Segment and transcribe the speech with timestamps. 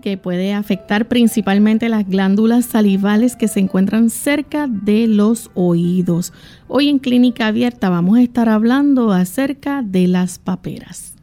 [0.00, 6.32] Que puede afectar principalmente las glándulas salivales que se encuentran cerca de los oídos.
[6.68, 11.14] Hoy en Clínica Abierta vamos a estar hablando acerca de las paperas.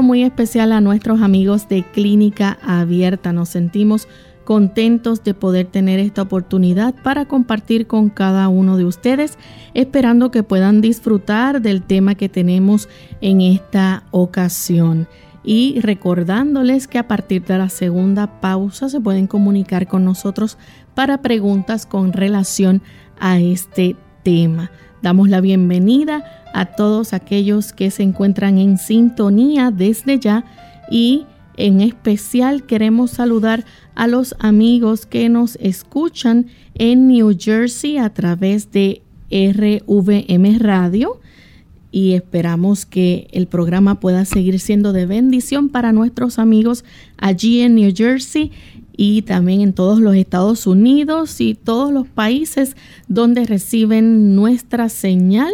[0.00, 3.32] Muy especial a nuestros amigos de Clínica Abierta.
[3.32, 4.08] Nos sentimos
[4.44, 9.38] contentos de poder tener esta oportunidad para compartir con cada uno de ustedes,
[9.74, 12.88] esperando que puedan disfrutar del tema que tenemos
[13.20, 15.08] en esta ocasión.
[15.44, 20.56] Y recordándoles que a partir de la segunda pausa se pueden comunicar con nosotros
[20.94, 22.80] para preguntas con relación
[23.18, 24.70] a este tema.
[25.02, 26.24] Damos la bienvenida
[26.54, 30.44] a todos aquellos que se encuentran en sintonía desde ya
[30.90, 31.26] y
[31.56, 33.64] en especial queremos saludar
[33.96, 41.20] a los amigos que nos escuchan en New Jersey a través de RVM Radio
[41.90, 46.84] y esperamos que el programa pueda seguir siendo de bendición para nuestros amigos
[47.18, 48.52] allí en New Jersey
[48.96, 52.76] y también en todos los Estados Unidos y todos los países
[53.08, 55.52] donde reciben nuestra señal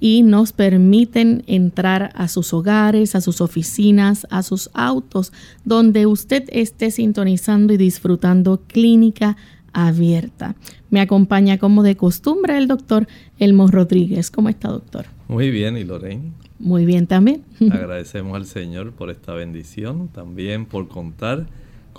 [0.00, 5.32] y nos permiten entrar a sus hogares, a sus oficinas, a sus autos,
[5.64, 9.36] donde usted esté sintonizando y disfrutando clínica
[9.72, 10.56] abierta.
[10.88, 13.06] Me acompaña como de costumbre el doctor
[13.38, 14.30] Elmo Rodríguez.
[14.30, 15.04] ¿Cómo está, doctor?
[15.28, 16.32] Muy bien, ¿y Lorraine?
[16.58, 17.42] Muy bien también.
[17.70, 21.46] Agradecemos al Señor por esta bendición, también por contar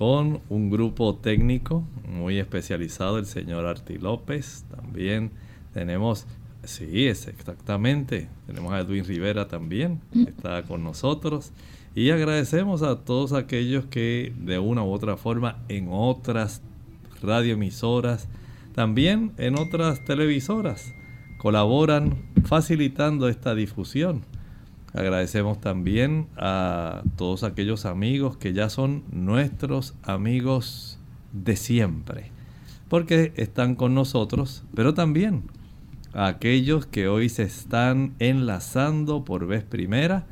[0.01, 4.65] con un grupo técnico muy especializado, el señor Arti López.
[4.75, 5.29] También
[5.75, 6.25] tenemos,
[6.63, 11.51] sí, es exactamente, tenemos a Edwin Rivera también, que está con nosotros.
[11.93, 16.63] Y agradecemos a todos aquellos que de una u otra forma en otras
[17.21, 18.27] radioemisoras,
[18.73, 20.95] también en otras televisoras,
[21.37, 24.23] colaboran facilitando esta difusión.
[24.93, 30.99] Agradecemos también a todos aquellos amigos que ya son nuestros amigos
[31.31, 32.31] de siempre,
[32.89, 35.43] porque están con nosotros, pero también
[36.13, 40.25] a aquellos que hoy se están enlazando por vez primera.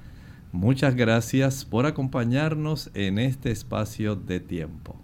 [0.51, 4.95] Muchas gracias por acompañarnos en este espacio de tiempo.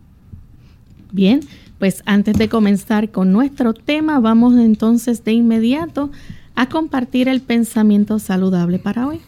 [1.12, 1.40] Bien,
[1.80, 6.12] pues antes de comenzar con nuestro tema, vamos entonces de inmediato
[6.56, 9.22] a compartir el pensamiento saludable para hoy.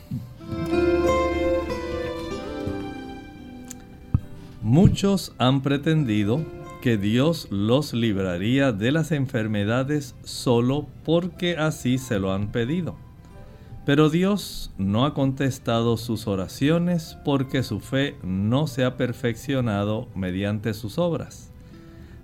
[4.61, 6.45] Muchos han pretendido
[6.81, 12.95] que Dios los libraría de las enfermedades solo porque así se lo han pedido.
[13.85, 20.73] Pero Dios no ha contestado sus oraciones porque su fe no se ha perfeccionado mediante
[20.73, 21.46] sus obras.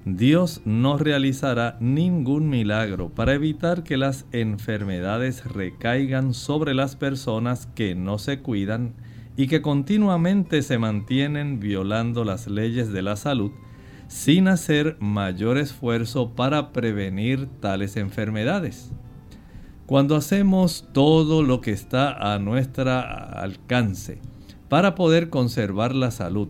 [0.05, 7.95] Dios no realizará ningún milagro para evitar que las enfermedades recaigan sobre las personas que
[7.95, 8.95] no se cuidan
[9.37, 13.51] y que continuamente se mantienen violando las leyes de la salud
[14.09, 18.91] sin hacer mayor esfuerzo para prevenir tales enfermedades.
[19.85, 24.19] Cuando hacemos todo lo que está a nuestro alcance
[24.67, 26.49] para poder conservar la salud,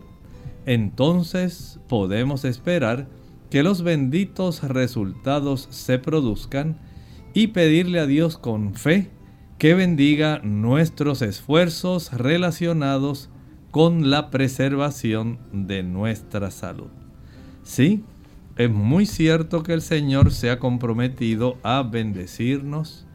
[0.66, 3.06] entonces podemos esperar
[3.54, 6.76] que los benditos resultados se produzcan
[7.34, 9.12] y pedirle a Dios con fe
[9.58, 13.30] que bendiga nuestros esfuerzos relacionados
[13.70, 16.90] con la preservación de nuestra salud.
[17.62, 18.02] Sí,
[18.56, 23.06] es muy cierto que el Señor se ha comprometido a bendecirnos,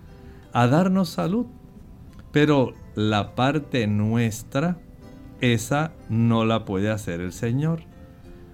[0.54, 1.48] a darnos salud,
[2.32, 4.80] pero la parte nuestra,
[5.42, 7.90] esa no la puede hacer el Señor.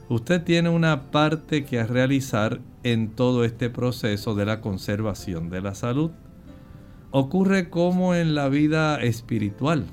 [0.08, 5.74] Usted tiene una parte que realizar en todo este proceso de la conservación de la
[5.74, 6.12] salud.
[7.10, 9.88] Ocurre como en la vida espiritual.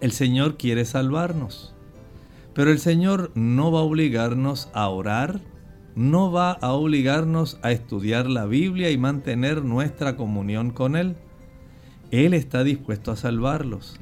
[0.00, 1.74] El Señor quiere salvarnos,
[2.54, 5.40] pero el Señor no va a obligarnos a orar,
[5.94, 11.16] no va a obligarnos a estudiar la Biblia y mantener nuestra comunión con Él.
[12.10, 14.00] Él está dispuesto a salvarlos.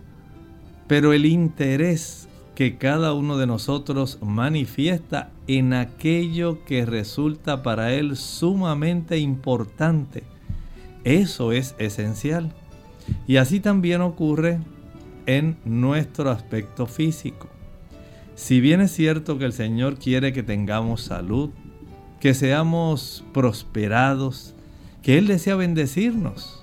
[0.87, 2.29] Pero el interés
[2.61, 10.25] que cada uno de nosotros manifiesta en aquello que resulta para Él sumamente importante,
[11.03, 12.53] eso es esencial.
[13.27, 14.61] Y así también ocurre
[15.25, 17.49] en nuestro aspecto físico.
[18.35, 21.49] Si bien es cierto que el Señor quiere que tengamos salud,
[22.21, 24.55] que seamos prosperados,
[25.03, 26.63] que Él desea bendecirnos.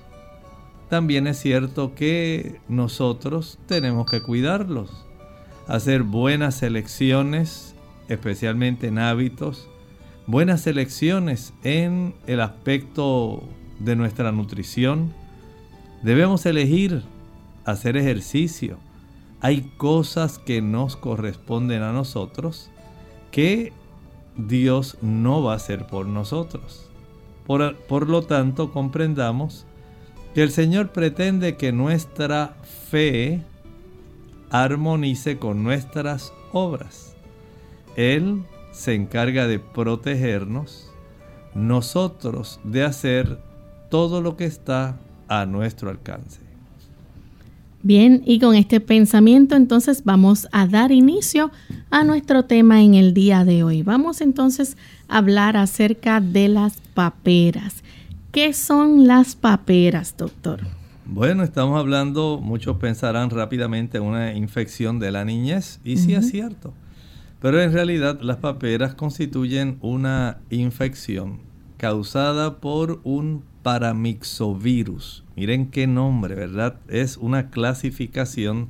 [0.88, 5.07] También es cierto que nosotros tenemos que cuidarlos,
[5.68, 7.74] hacer buenas elecciones,
[8.08, 9.68] especialmente en hábitos,
[10.26, 13.42] buenas elecciones en el aspecto
[13.78, 15.12] de nuestra nutrición.
[16.02, 17.02] Debemos elegir
[17.64, 18.78] hacer ejercicio.
[19.40, 22.70] Hay cosas que nos corresponden a nosotros
[23.30, 23.72] que
[24.36, 26.88] Dios no va a hacer por nosotros.
[27.46, 29.64] Por, lo tanto, comprendamos
[30.34, 32.56] que el Señor pretende que nuestra
[32.90, 33.42] fe
[34.50, 37.14] armonice con nuestras obras.
[37.96, 38.42] Él
[38.72, 40.90] se encarga de protegernos,
[41.54, 43.38] nosotros de hacer
[43.90, 44.96] todo lo que está
[45.28, 46.40] a nuestro alcance.
[47.82, 51.50] Bien, y con este pensamiento entonces vamos a dar inicio
[51.90, 53.82] a nuestro tema en el día de hoy.
[53.82, 57.84] Vamos entonces a hablar acerca de las paperas.
[58.32, 60.77] ¿Qué son las paperas, doctor?
[61.10, 66.28] Bueno, estamos hablando, muchos pensarán rápidamente en una infección de la niñez, y sí es
[66.28, 66.74] cierto.
[67.40, 71.40] Pero en realidad las paperas constituyen una infección
[71.78, 75.24] causada por un paramixovirus.
[75.34, 76.78] Miren qué nombre, ¿verdad?
[76.88, 78.68] Es una clasificación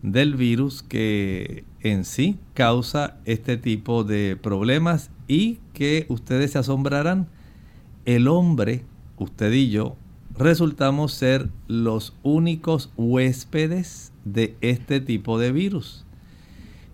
[0.00, 7.28] del virus que en sí causa este tipo de problemas y que ustedes se asombrarán.
[8.06, 8.86] El hombre,
[9.18, 9.98] usted y yo,
[10.36, 16.04] resultamos ser los únicos huéspedes de este tipo de virus.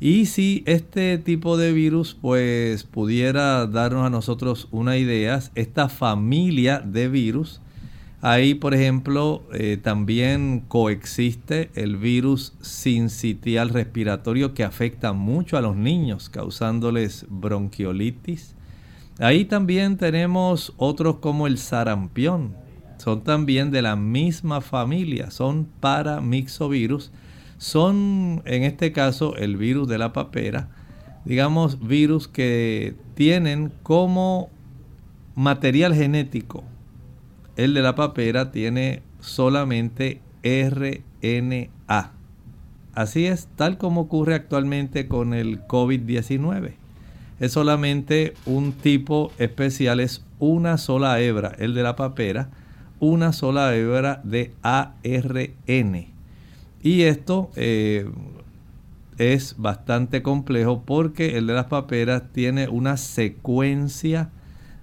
[0.03, 6.81] Y si este tipo de virus pues pudiera darnos a nosotros una idea, esta familia
[6.81, 7.61] de virus,
[8.23, 15.77] ahí por ejemplo eh, también coexiste el virus sincitial respiratorio que afecta mucho a los
[15.77, 18.55] niños, causándoles bronquiolitis.
[19.19, 22.55] Ahí también tenemos otros como el sarampión,
[23.01, 27.11] son también de la misma familia, son paramixovirus
[27.61, 30.71] son en este caso el virus de la papera,
[31.27, 34.49] digamos virus que tienen como
[35.35, 36.65] material genético.
[37.57, 42.13] El de la papera tiene solamente RNA.
[42.95, 46.73] Así es, tal como ocurre actualmente con el COVID-19.
[47.41, 52.49] Es solamente un tipo especial, es una sola hebra, el de la papera,
[53.01, 56.07] una sola hebra de ARN.
[56.83, 58.09] Y esto eh,
[59.19, 64.31] es bastante complejo porque el de las paperas tiene una secuencia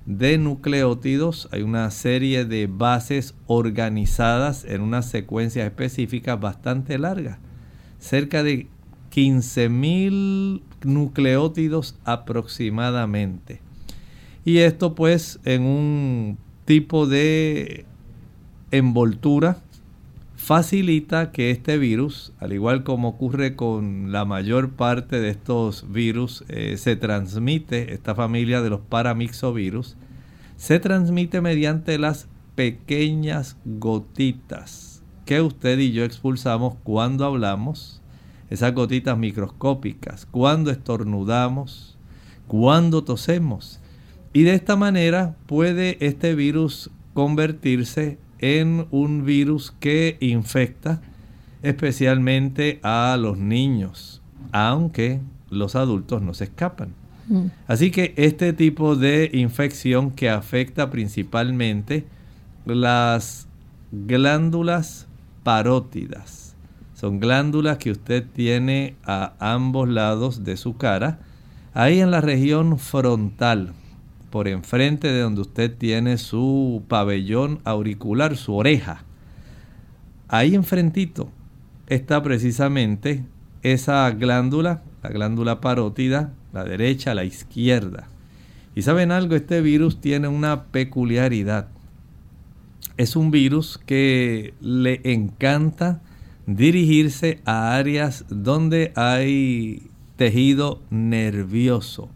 [0.06, 7.40] de nucleótidos, hay una serie de bases organizadas en una secuencia específica bastante larga,
[8.00, 8.68] cerca de
[9.12, 13.60] 15.000 nucleótidos aproximadamente.
[14.46, 17.86] Y esto pues en un tipo de
[18.72, 19.58] envoltura
[20.36, 26.46] facilita que este virus, al igual como ocurre con la mayor parte de estos virus,
[26.48, 29.98] eh, se transmite, esta familia de los paramixovirus,
[30.56, 38.02] se transmite mediante las pequeñas gotitas que usted y yo expulsamos cuando hablamos,
[38.50, 41.98] esas gotitas microscópicas, cuando estornudamos,
[42.48, 43.82] cuando tosemos.
[44.32, 51.02] Y de esta manera puede este virus convertirse en un virus que infecta
[51.64, 56.94] especialmente a los niños, aunque los adultos no se escapan.
[57.28, 57.48] Mm.
[57.68, 62.06] Así que este tipo de infección que afecta principalmente
[62.66, 63.48] las
[63.92, 65.08] glándulas
[65.44, 66.56] parótidas.
[66.94, 71.20] Son glándulas que usted tiene a ambos lados de su cara,
[71.74, 73.74] ahí en la región frontal,
[74.30, 79.04] por enfrente de donde usted tiene su pabellón auricular, su oreja.
[80.28, 81.30] Ahí enfrentito
[81.88, 83.24] está precisamente
[83.64, 88.08] esa glándula, la glándula parótida, la derecha, la izquierda.
[88.76, 91.68] Y saben algo, este virus tiene una peculiaridad.
[92.98, 96.02] Es un virus que le encanta
[96.46, 102.10] dirigirse a áreas donde hay tejido nervioso.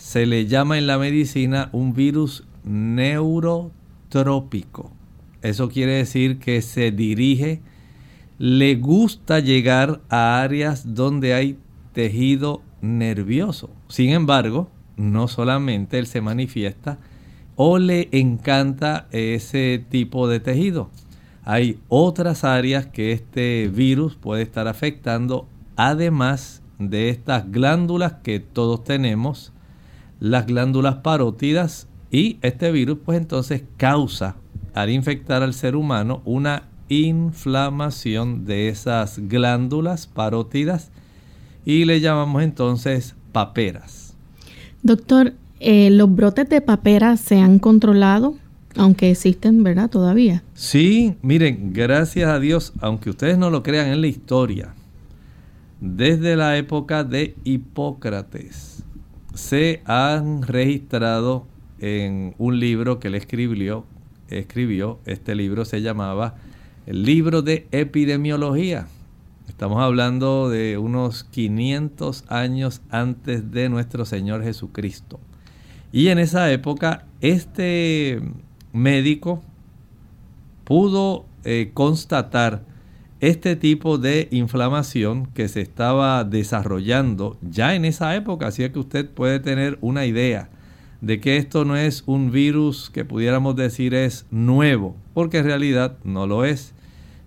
[0.00, 4.90] Se le llama en la medicina un virus neurotrópico.
[5.42, 7.60] Eso quiere decir que se dirige,
[8.38, 11.58] le gusta llegar a áreas donde hay
[11.92, 13.68] tejido nervioso.
[13.88, 16.96] Sin embargo, no solamente él se manifiesta
[17.54, 20.88] o le encanta ese tipo de tejido.
[21.44, 28.82] Hay otras áreas que este virus puede estar afectando, además de estas glándulas que todos
[28.82, 29.52] tenemos,
[30.20, 34.36] las glándulas parótidas, y este virus pues entonces causa
[34.74, 40.90] al infectar al ser humano una inflamación de esas glándulas parótidas
[41.64, 44.14] y le llamamos entonces paperas.
[44.82, 48.34] Doctor, eh, ¿los brotes de paperas se han controlado?
[48.76, 49.90] Aunque existen, ¿verdad?
[49.90, 50.42] Todavía.
[50.54, 54.74] Sí, miren, gracias a Dios, aunque ustedes no lo crean en la historia,
[55.80, 58.79] desde la época de Hipócrates
[59.34, 61.46] se han registrado
[61.78, 63.84] en un libro que él escribió,
[64.28, 66.36] escribió, este libro se llamaba
[66.86, 68.86] el libro de epidemiología.
[69.48, 75.20] Estamos hablando de unos 500 años antes de nuestro Señor Jesucristo.
[75.92, 78.20] Y en esa época este
[78.72, 79.42] médico
[80.64, 82.62] pudo eh, constatar
[83.20, 89.10] este tipo de inflamación que se estaba desarrollando ya en esa época, así que usted
[89.10, 90.48] puede tener una idea
[91.02, 95.98] de que esto no es un virus que pudiéramos decir es nuevo, porque en realidad
[96.02, 96.74] no lo es.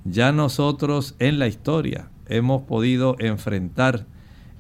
[0.03, 4.05] Ya nosotros en la historia hemos podido enfrentar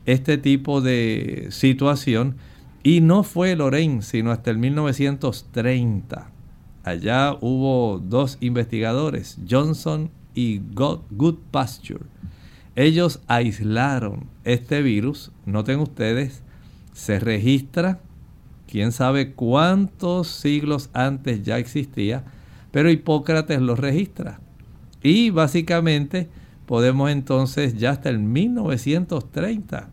[0.05, 2.37] este tipo de situación
[2.83, 6.29] y no fue Lorraine, sino hasta el 1930.
[6.83, 12.05] Allá hubo dos investigadores, Johnson y Good Pasture.
[12.75, 16.41] Ellos aislaron este virus, noten ustedes,
[16.93, 17.99] se registra,
[18.67, 22.23] quién sabe cuántos siglos antes ya existía,
[22.71, 24.39] pero Hipócrates lo registra.
[25.03, 26.29] Y básicamente
[26.65, 29.89] podemos entonces ya hasta el 1930,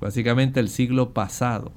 [0.00, 1.72] básicamente el siglo pasado,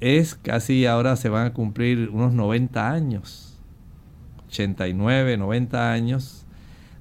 [0.00, 3.58] es casi ahora se van a cumplir unos 90 años,
[4.48, 6.41] 89, 90 años,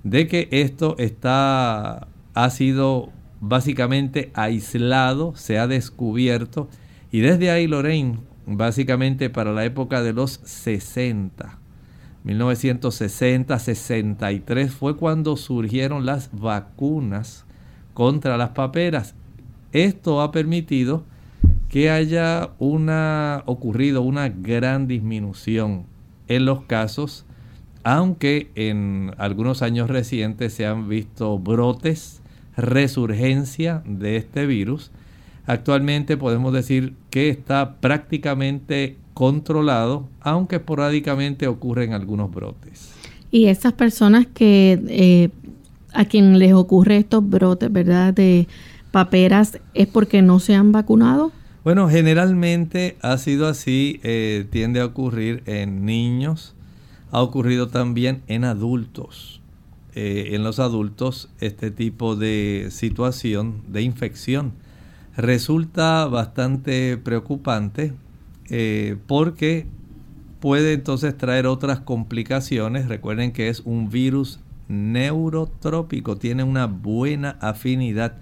[0.04, 6.70] de que esto está, ha sido básicamente aislado, se ha descubierto,
[7.12, 11.60] y desde ahí Lorraine, básicamente para la época de los 60,
[12.24, 17.46] 1960, 63 fue cuando surgieron las vacunas
[17.94, 19.16] contra las paperas.
[19.72, 21.04] Esto ha permitido
[21.70, 25.86] que haya una ocurrido una gran disminución
[26.28, 27.26] en los casos,
[27.84, 32.22] aunque en algunos años recientes se han visto brotes,
[32.56, 34.92] resurgencia de este virus.
[35.46, 42.92] Actualmente podemos decir que está prácticamente controlado, aunque esporádicamente ocurren algunos brotes.
[43.32, 45.30] Y esas personas que eh,
[45.94, 48.14] a quien les ocurre estos brotes, ¿verdad?
[48.14, 48.48] De
[48.92, 51.32] paperas, ¿es porque no se han vacunado?
[51.64, 56.56] Bueno, generalmente ha sido así, eh, tiende a ocurrir en niños,
[57.12, 59.42] ha ocurrido también en adultos.
[59.94, 64.54] Eh, en los adultos este tipo de situación de infección
[65.18, 67.92] resulta bastante preocupante
[68.50, 69.66] eh, porque
[70.40, 72.88] puede entonces traer otras complicaciones.
[72.88, 74.40] Recuerden que es un virus
[74.70, 78.14] neurotrópico, tiene una buena afinidad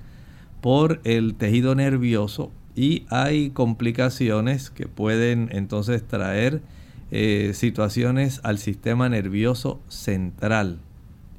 [0.61, 6.61] por el tejido nervioso y hay complicaciones que pueden entonces traer
[7.11, 10.79] eh, situaciones al sistema nervioso central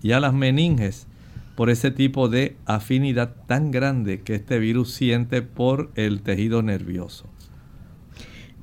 [0.02, 1.06] y a las meninges
[1.54, 7.26] por ese tipo de afinidad tan grande que este virus siente por el tejido nervioso.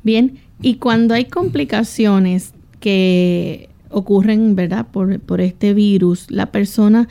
[0.04, 4.88] Bien, y cuando hay complicaciones que ocurren, ¿verdad?
[4.91, 7.08] Por, por este virus, la persona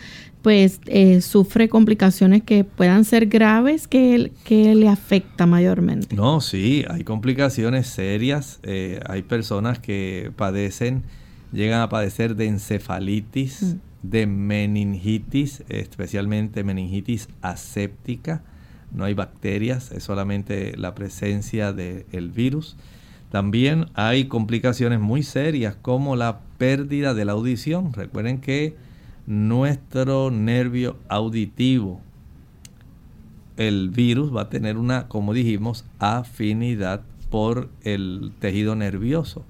[0.47, 6.15] pues eh, sufre complicaciones que puedan ser graves que, que le afecta mayormente.
[6.15, 8.61] No, sí, hay complicaciones serias.
[8.63, 11.03] Eh, hay personas que padecen,
[11.53, 14.09] llegan a padecer de encefalitis, mm.
[14.09, 18.45] de meningitis, especialmente meningitis aséptica.
[18.93, 22.77] No hay bacterias, es solamente la presencia del virus.
[23.33, 27.93] También hay complicaciones muy serias como la pérdida de la audición.
[27.93, 28.77] Recuerden que
[29.27, 32.01] nuestro nervio auditivo,
[33.57, 39.45] el virus va a tener una, como dijimos, afinidad por el tejido nervioso.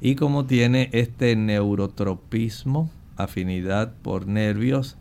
[0.00, 4.96] Y como tiene este neurotropismo, afinidad por nervios,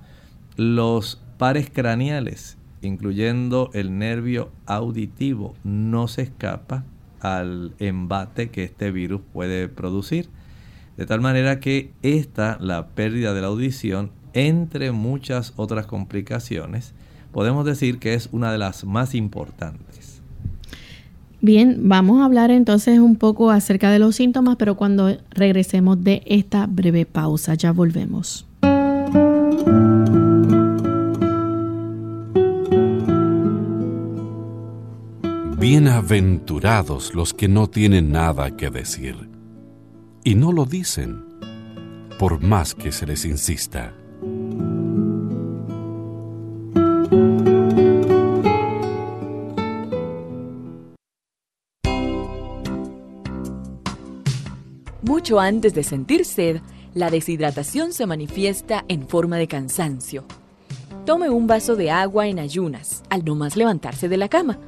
[0.55, 6.85] los pares craneales, incluyendo el nervio auditivo, no se escapa
[7.19, 10.29] al embate que este virus puede producir.
[10.97, 16.93] De tal manera que esta, la pérdida de la audición, entre muchas otras complicaciones,
[17.31, 20.21] podemos decir que es una de las más importantes.
[21.41, 26.21] Bien, vamos a hablar entonces un poco acerca de los síntomas, pero cuando regresemos de
[26.25, 28.45] esta breve pausa, ya volvemos.
[35.59, 39.32] Bienaventurados los que no tienen nada que decir
[40.23, 41.23] y no lo dicen,
[42.17, 43.93] por más que se les insista.
[55.01, 56.61] Mucho antes de sentir sed,
[56.93, 60.23] la deshidratación se manifiesta en forma de cansancio.
[61.05, 64.59] Tome un vaso de agua en ayunas al no más levantarse de la cama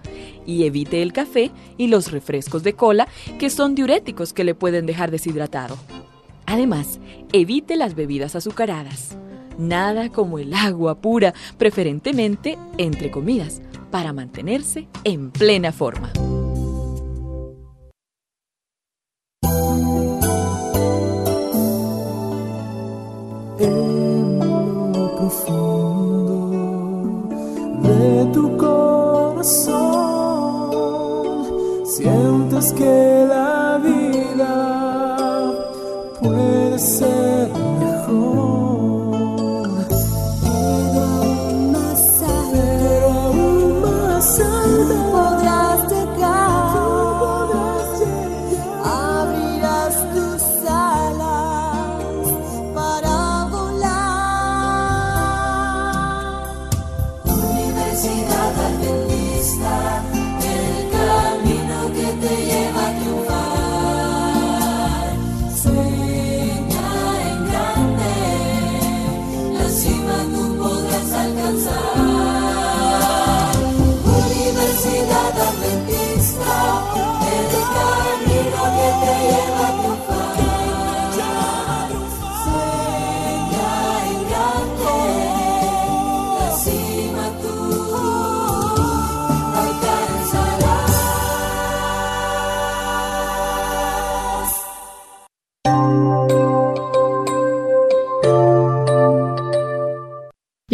[0.45, 3.07] y evite el café y los refrescos de cola
[3.39, 5.77] que son diuréticos que le pueden dejar deshidratado.
[6.45, 6.99] Además,
[7.33, 9.17] evite las bebidas azucaradas.
[9.57, 16.11] Nada como el agua pura, preferentemente entre comidas, para mantenerse en plena forma.
[27.81, 29.84] de tu corazón
[32.61, 33.14] sientes que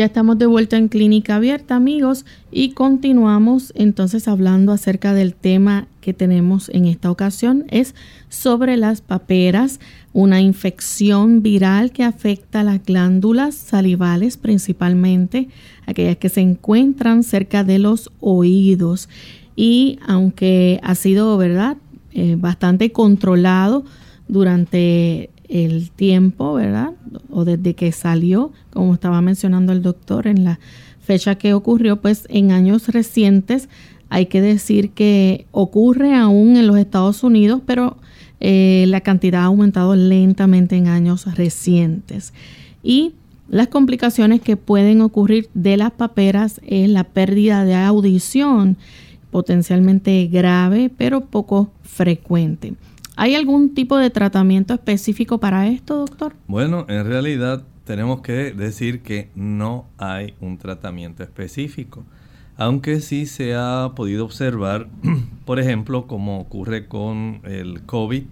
[0.02, 5.86] Ya estamos de vuelta en Clínica Abierta, amigos, y continuamos entonces hablando acerca del tema
[6.02, 7.66] que tenemos en esta ocasión.
[7.70, 7.94] Es
[8.28, 9.80] sobre las paperas,
[10.12, 15.50] una infección viral que afecta las glándulas salivales, principalmente
[15.86, 19.08] aquellas que se encuentran cerca de los oídos.
[19.56, 21.78] Y aunque ha sido, ¿verdad?,
[22.14, 23.86] eh, bastante controlado
[24.28, 26.94] durante el tiempo, ¿verdad?
[27.30, 30.60] O desde que salió, como estaba mencionando el doctor, en la
[31.02, 33.68] fecha que ocurrió, pues en años recientes
[34.10, 37.98] hay que decir que ocurre aún en los Estados Unidos, pero
[38.40, 42.34] eh, la cantidad ha aumentado lentamente en años recientes.
[42.82, 43.14] Y
[43.50, 48.78] las complicaciones que pueden ocurrir de las paperas es la pérdida de audición,
[49.32, 52.74] potencialmente grave, pero poco frecuente.
[53.16, 56.34] ¿Hay algún tipo de tratamiento específico para esto, doctor?
[56.48, 62.06] Bueno, en realidad tenemos que decir que no hay un tratamiento específico,
[62.56, 64.88] aunque sí se ha podido observar,
[65.46, 68.24] por ejemplo, como ocurre con el COVID,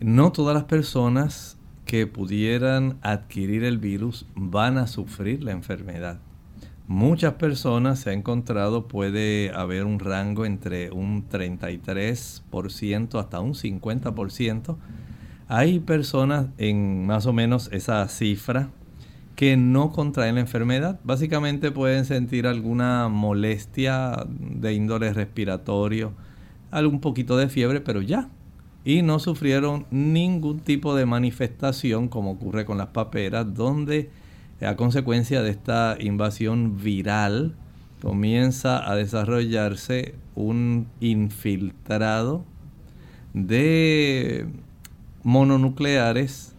[0.00, 6.18] no todas las personas que pudieran adquirir el virus van a sufrir la enfermedad
[6.88, 14.76] muchas personas se ha encontrado puede haber un rango entre un 33% hasta un 50%.
[15.48, 18.70] Hay personas en más o menos esa cifra
[19.36, 20.98] que no contraen la enfermedad.
[21.04, 26.12] Básicamente pueden sentir alguna molestia de índole respiratorio,
[26.70, 28.28] algún poquito de fiebre, pero ya.
[28.84, 34.10] y no sufrieron ningún tipo de manifestación como ocurre con las paperas, donde
[34.60, 37.54] a consecuencia de esta invasión viral
[38.00, 42.44] comienza a desarrollarse un infiltrado
[43.34, 44.46] de
[45.22, 46.54] mononucleares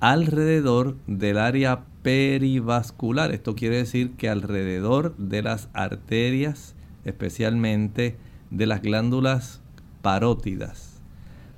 [0.00, 3.32] alrededor del área perivascular.
[3.32, 6.74] Esto quiere decir que alrededor de las arterias,
[7.04, 8.16] especialmente
[8.50, 9.60] de las glándulas
[10.02, 10.89] parótidas,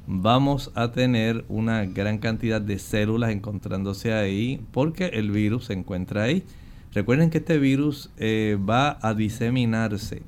[0.06, 6.24] vamos a tener una gran cantidad de células encontrándose ahí porque el virus se encuentra
[6.24, 6.44] ahí.
[6.92, 10.22] Recuerden que este virus eh, va a diseminarse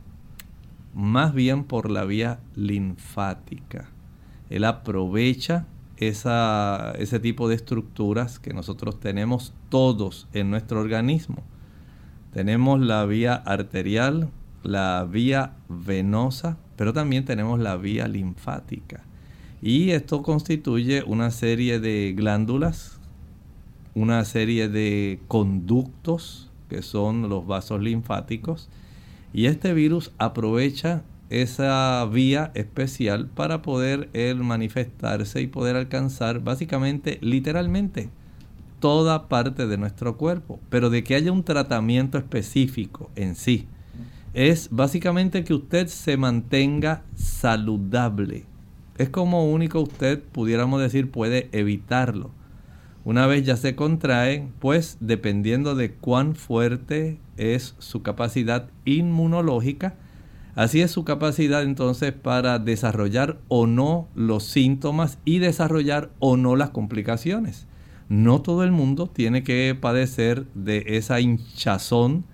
[0.95, 3.91] más bien por la vía linfática.
[4.49, 11.43] Él aprovecha ese tipo de estructuras que nosotros tenemos todos en nuestro organismo.
[12.33, 14.31] Tenemos la vía arterial,
[14.63, 19.03] la vía venosa, pero también tenemos la vía linfática.
[19.67, 23.01] Y esto constituye una serie de glándulas,
[23.95, 28.69] una serie de conductos, que son los vasos linfáticos.
[29.33, 37.17] Y este virus aprovecha esa vía especial para poder él manifestarse y poder alcanzar básicamente,
[37.23, 38.11] literalmente,
[38.81, 40.61] toda parte de nuestro cuerpo.
[40.69, 43.67] Pero de que haya un tratamiento específico en sí,
[44.35, 48.45] es básicamente que usted se mantenga saludable.
[48.97, 52.31] Es como único usted, pudiéramos decir, puede evitarlo.
[53.05, 59.95] Una vez ya se contrae, pues dependiendo de cuán fuerte es su capacidad inmunológica,
[60.55, 66.55] Así es su capacidad entonces para desarrollar o no los síntomas y desarrollar o no
[66.55, 67.67] las complicaciones.
[68.09, 72.25] No todo el mundo tiene que padecer de esa hinchazón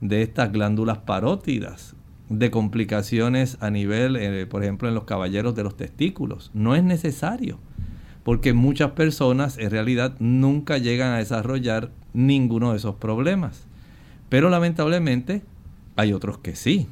[0.00, 1.94] de estas glándulas parótidas,
[2.28, 6.50] de complicaciones a nivel, eh, por ejemplo, en los caballeros de los testículos.
[6.54, 7.58] No es necesario,
[8.22, 13.66] porque muchas personas en realidad nunca llegan a desarrollar ninguno de esos problemas.
[14.28, 15.42] Pero lamentablemente
[15.96, 16.88] hay otros que sí.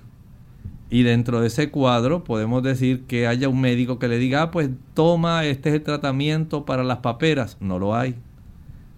[0.89, 4.51] Y dentro de ese cuadro podemos decir que haya un médico que le diga, ah,
[4.51, 7.57] pues toma, este es el tratamiento para las paperas.
[7.61, 8.15] No lo hay.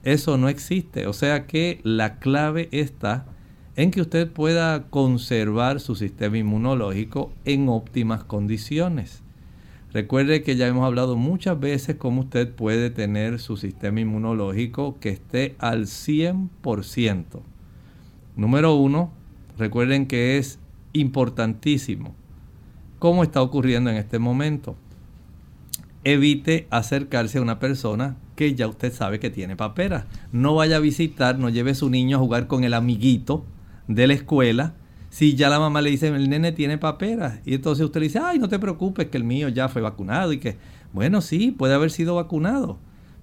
[0.04, 1.06] Eso no existe.
[1.06, 3.26] O sea que la clave está
[3.78, 9.22] en que usted pueda conservar su sistema inmunológico en óptimas condiciones.
[9.92, 15.10] Recuerde que ya hemos hablado muchas veces cómo usted puede tener su sistema inmunológico que
[15.10, 17.24] esté al 100%.
[18.34, 19.12] Número uno,
[19.56, 20.58] recuerden que es
[20.92, 22.16] importantísimo.
[22.98, 24.74] ¿Cómo está ocurriendo en este momento?
[26.02, 30.04] Evite acercarse a una persona que ya usted sabe que tiene paperas.
[30.32, 33.44] No vaya a visitar, no lleve a su niño a jugar con el amiguito
[33.88, 34.74] de la escuela.
[35.10, 37.40] Si ya la mamá le dice, el nene tiene paperas.
[37.44, 40.32] Y entonces usted le dice, ay, no te preocupes, que el mío ya fue vacunado
[40.32, 40.56] y que,
[40.92, 42.78] bueno, sí, puede haber sido vacunado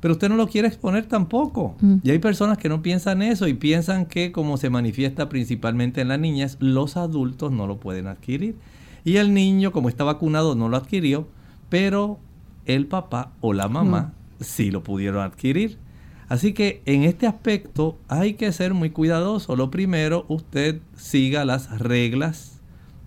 [0.05, 1.75] pero usted no lo quiere exponer tampoco.
[1.81, 1.95] Mm.
[2.03, 6.09] Y hay personas que no piensan eso y piensan que como se manifiesta principalmente en
[6.09, 8.55] las niñas, los adultos no lo pueden adquirir.
[9.03, 11.27] Y el niño, como está vacunado, no lo adquirió,
[11.69, 12.19] pero
[12.67, 14.43] el papá o la mamá mm.
[14.43, 15.79] sí lo pudieron adquirir.
[16.27, 19.55] Así que en este aspecto hay que ser muy cuidadoso.
[19.55, 22.59] Lo primero, usted siga las reglas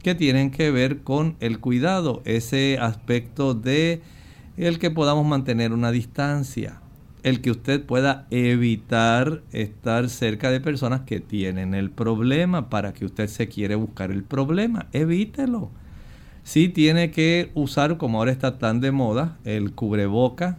[0.03, 4.01] que tienen que ver con el cuidado, ese aspecto de
[4.57, 6.81] el que podamos mantener una distancia,
[7.23, 13.05] el que usted pueda evitar estar cerca de personas que tienen el problema para que
[13.05, 14.87] usted se quiere buscar el problema.
[14.93, 15.71] Evítelo.
[16.45, 20.59] Si tiene que usar, como ahora está tan de moda, el cubreboca,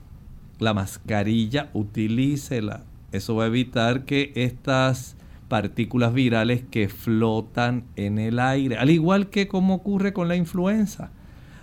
[0.59, 2.83] la mascarilla, utilícela.
[3.11, 5.15] Eso va a evitar que estas
[5.47, 11.11] partículas virales que flotan en el aire, al igual que como ocurre con la influenza,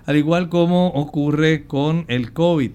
[0.06, 2.72] al igual como ocurre con el COVID,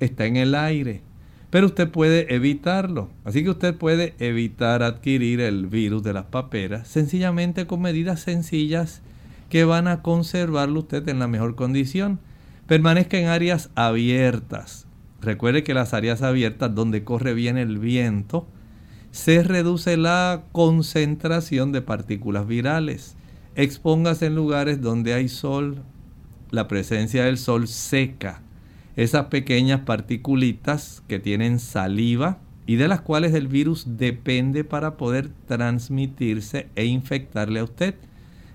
[0.00, 1.02] está en el aire
[1.50, 3.10] pero usted puede evitarlo.
[3.24, 9.02] Así que usted puede evitar adquirir el virus de las paperas sencillamente con medidas sencillas
[9.48, 12.20] que van a conservarlo usted en la mejor condición.
[12.68, 14.86] Permanezca en áreas abiertas.
[15.22, 18.46] Recuerde que las áreas abiertas donde corre bien el viento
[19.10, 23.16] se reduce la concentración de partículas virales.
[23.54, 25.82] Expóngase en lugares donde hay sol.
[26.50, 28.42] La presencia del sol seca
[28.96, 35.30] esas pequeñas particulitas que tienen saliva y de las cuales el virus depende para poder
[35.46, 37.94] transmitirse e infectarle a usted.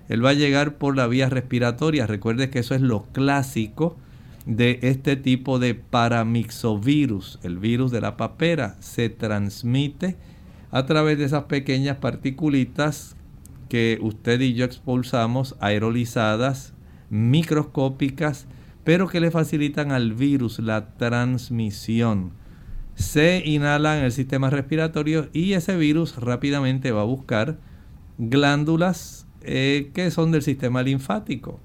[0.08, 2.06] Él va a llegar por la vía respiratoria.
[2.06, 3.96] Recuerde que eso es lo clásico
[4.46, 7.38] de este tipo de paramixovirus.
[7.42, 10.16] El virus de la papera se transmite
[10.70, 13.16] a través de esas pequeñas particulitas
[13.68, 16.72] que usted y yo expulsamos, aerolizadas,
[17.10, 18.46] microscópicas,
[18.84, 22.32] pero que le facilitan al virus la transmisión.
[22.94, 27.58] Se inhala en el sistema respiratorio y ese virus rápidamente va a buscar
[28.16, 31.60] glándulas eh, que son del sistema linfático.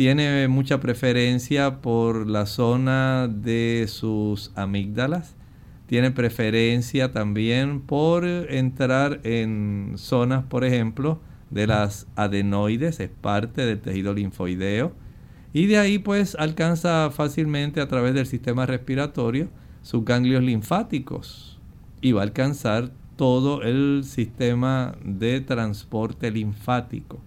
[0.00, 5.36] Tiene mucha preferencia por la zona de sus amígdalas.
[5.84, 13.78] Tiene preferencia también por entrar en zonas, por ejemplo, de las adenoides, es parte del
[13.78, 14.94] tejido linfoideo.
[15.52, 19.50] Y de ahí pues alcanza fácilmente a través del sistema respiratorio
[19.82, 21.60] sus ganglios linfáticos
[22.00, 27.20] y va a alcanzar todo el sistema de transporte linfático.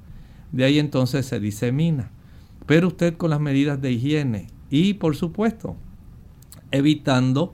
[0.51, 2.09] De ahí entonces se disemina.
[2.65, 5.75] Pero usted con las medidas de higiene y por supuesto
[6.71, 7.53] evitando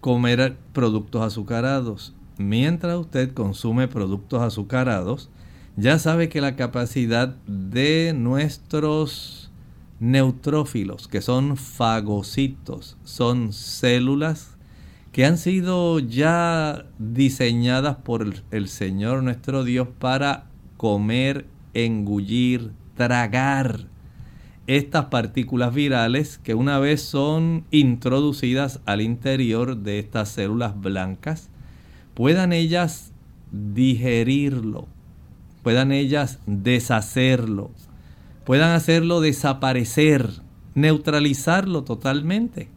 [0.00, 2.14] comer productos azucarados.
[2.38, 5.30] Mientras usted consume productos azucarados,
[5.76, 9.50] ya sabe que la capacidad de nuestros
[9.98, 14.56] neutrófilos, que son fagocitos, son células
[15.10, 20.44] que han sido ya diseñadas por el, Señor nuestro Dios para
[20.76, 23.86] comer, engullir, tragar
[24.66, 31.50] estas partículas virales que una vez son introducidas al interior de estas células blancas,
[32.14, 33.12] puedan ellas
[33.52, 34.88] digerirlo,
[35.62, 37.70] puedan ellas deshacerlo,
[38.44, 40.30] puedan hacerlo desaparecer,
[40.74, 42.68] neutralizarlo totalmente.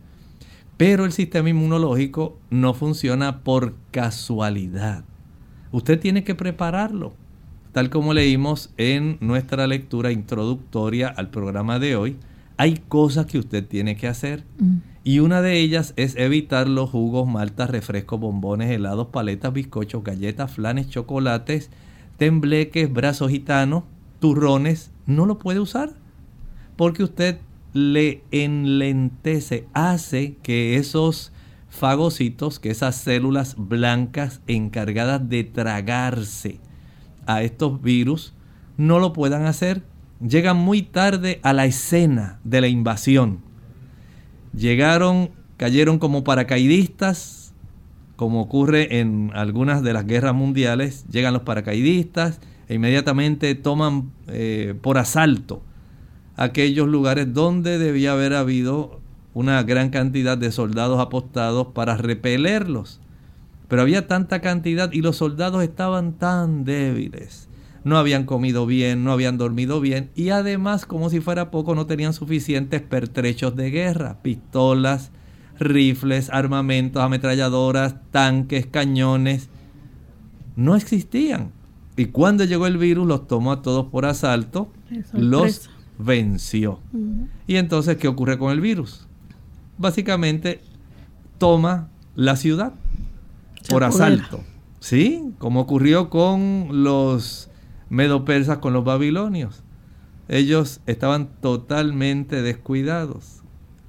[0.78, 5.04] Pero el sistema inmunológico no funciona por casualidad.
[5.72, 7.14] Usted tiene que prepararlo.
[7.72, 12.18] Tal como leímos en nuestra lectura introductoria al programa de hoy,
[12.58, 14.44] hay cosas que usted tiene que hacer.
[14.58, 14.78] Mm.
[15.04, 20.52] Y una de ellas es evitar los jugos, maltas, refrescos, bombones, helados, paletas, bizcochos, galletas,
[20.52, 21.70] flanes, chocolates,
[22.18, 23.84] tembleques, brazos gitanos,
[24.20, 24.92] turrones.
[25.06, 25.94] No lo puede usar
[26.76, 27.40] porque usted
[27.74, 31.32] le enlentece, hace que esos
[31.70, 36.60] fagocitos, que esas células blancas encargadas de tragarse
[37.30, 38.34] a estos virus,
[38.78, 39.84] no lo puedan hacer.
[40.20, 43.40] Llegan muy tarde a la escena de la invasión.
[44.54, 47.54] Llegaron, cayeron como paracaidistas,
[48.16, 51.06] como ocurre en algunas de las guerras mundiales.
[51.12, 55.62] Llegan los paracaidistas e inmediatamente toman eh, por asalto
[56.36, 59.02] aquellos lugares donde debía haber habido
[59.34, 63.02] una gran cantidad de soldados apostados para repelerlos.
[63.70, 67.48] Pero había tanta cantidad y los soldados estaban tan débiles.
[67.86, 71.86] No habían comido bien, no habían dormido bien y además, como si fuera poco, no
[71.86, 75.12] tenían suficientes pertrechos de guerra, pistolas,
[75.60, 79.50] rifles, armamentos, ametralladoras, tanques, cañones.
[80.56, 81.52] No existían.
[81.96, 84.72] Y cuando llegó el virus los tomó a todos por asalto,
[85.14, 86.80] los venció.
[87.46, 89.06] Y entonces, ¿qué ocurre con el virus?
[89.78, 90.62] Básicamente,
[91.38, 92.74] toma la ciudad
[93.68, 94.44] por asalto.
[94.80, 95.34] ¿Sí?
[95.40, 97.50] Como ocurrió con los
[97.90, 99.64] medopersas, con los babilonios.
[100.28, 103.42] Ellos estaban totalmente descuidados.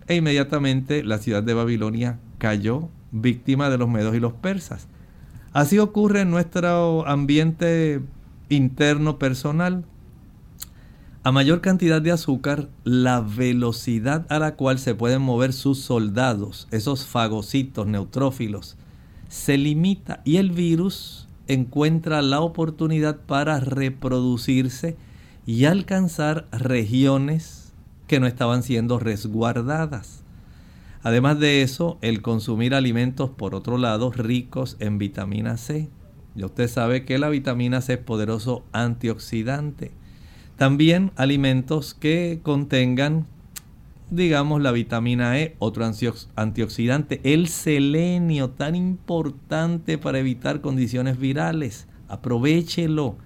[0.08, 4.88] E inmediatamente la ciudad de Babilonia cayó víctima de los medos y los persas.
[5.52, 8.00] Así ocurre en nuestro ambiente
[8.48, 9.84] interno personal.
[11.22, 16.66] A mayor cantidad de azúcar, la velocidad a la cual se pueden mover sus soldados,
[16.70, 18.78] esos fagocitos neutrófilos,
[19.30, 24.98] se limita y el virus encuentra la oportunidad para reproducirse
[25.46, 27.72] y alcanzar regiones
[28.06, 30.22] que no estaban siendo resguardadas.
[31.02, 35.88] Además de eso, el consumir alimentos, por otro lado, ricos en vitamina C.
[36.34, 39.92] Ya usted sabe que la vitamina C es poderoso antioxidante
[40.60, 43.24] también alimentos que contengan,
[44.10, 45.88] digamos, la vitamina E, otro
[46.36, 51.88] antioxidante, el selenio, tan importante para evitar condiciones virales.
[52.08, 53.16] Aprovechelo.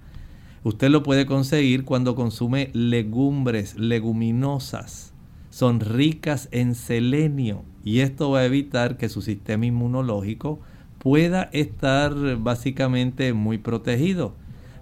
[0.63, 5.13] Usted lo puede conseguir cuando consume legumbres, leguminosas.
[5.49, 10.59] Son ricas en selenio y esto va a evitar que su sistema inmunológico
[10.97, 14.33] pueda estar básicamente muy protegido.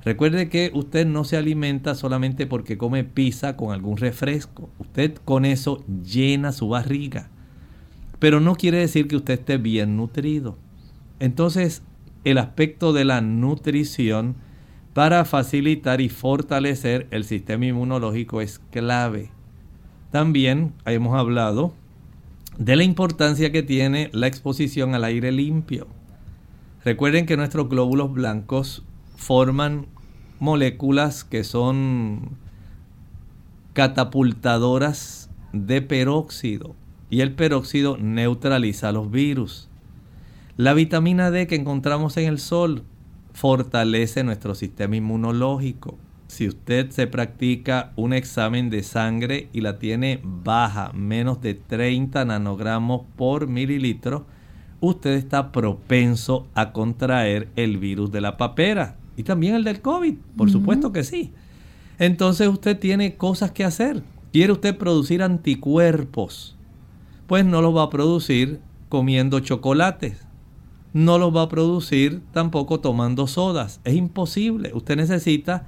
[0.05, 4.69] Recuerde que usted no se alimenta solamente porque come pizza con algún refresco.
[4.79, 7.29] Usted con eso llena su barriga.
[8.19, 10.57] Pero no quiere decir que usted esté bien nutrido.
[11.19, 11.83] Entonces,
[12.25, 14.35] el aspecto de la nutrición
[14.93, 19.31] para facilitar y fortalecer el sistema inmunológico es clave.
[20.11, 21.73] También hemos hablado
[22.57, 25.87] de la importancia que tiene la exposición al aire limpio.
[26.85, 28.83] Recuerden que nuestros glóbulos blancos
[29.15, 29.87] forman
[30.43, 32.31] moléculas que son
[33.71, 36.75] catapultadoras de peróxido
[37.09, 39.69] y el peróxido neutraliza los virus.
[40.57, 42.83] La vitamina D que encontramos en el sol
[43.33, 45.97] fortalece nuestro sistema inmunológico.
[46.27, 52.25] Si usted se practica un examen de sangre y la tiene baja, menos de 30
[52.25, 54.25] nanogramos por mililitro,
[54.81, 60.15] usted está propenso a contraer el virus de la papera y también el del COVID,
[60.35, 61.31] por supuesto que sí.
[61.99, 64.03] Entonces usted tiene cosas que hacer.
[64.31, 66.55] ¿Quiere usted producir anticuerpos?
[67.27, 70.25] Pues no los va a producir comiendo chocolates.
[70.93, 73.79] No los va a producir tampoco tomando sodas.
[73.83, 74.71] Es imposible.
[74.73, 75.67] Usted necesita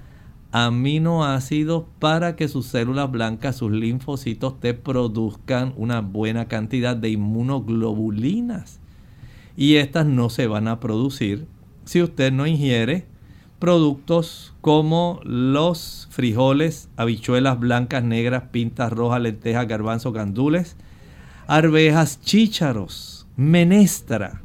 [0.52, 8.80] aminoácidos para que sus células blancas, sus linfocitos, te produzcan una buena cantidad de inmunoglobulinas.
[9.58, 11.48] Y estas no se van a producir
[11.86, 13.06] si usted no ingiere
[13.60, 20.76] productos como los frijoles, habichuelas blancas, negras, pintas rojas, lentejas, garbanzos, gandules,
[21.48, 24.42] arvejas, chícharos, menestra.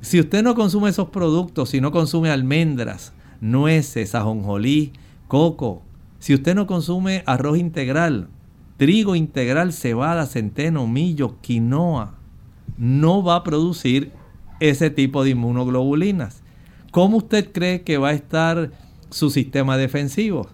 [0.00, 4.92] Si usted no consume esos productos, si no consume almendras, nueces, ajonjolí,
[5.28, 5.82] coco,
[6.18, 8.28] si usted no consume arroz integral,
[8.76, 12.14] trigo integral, cebada, centeno, millo, quinoa,
[12.78, 14.12] no va a producir
[14.60, 16.42] ese tipo de inmunoglobulinas.
[16.96, 18.70] ¿Cómo usted cree que va a estar
[19.10, 20.48] su sistema defensivo?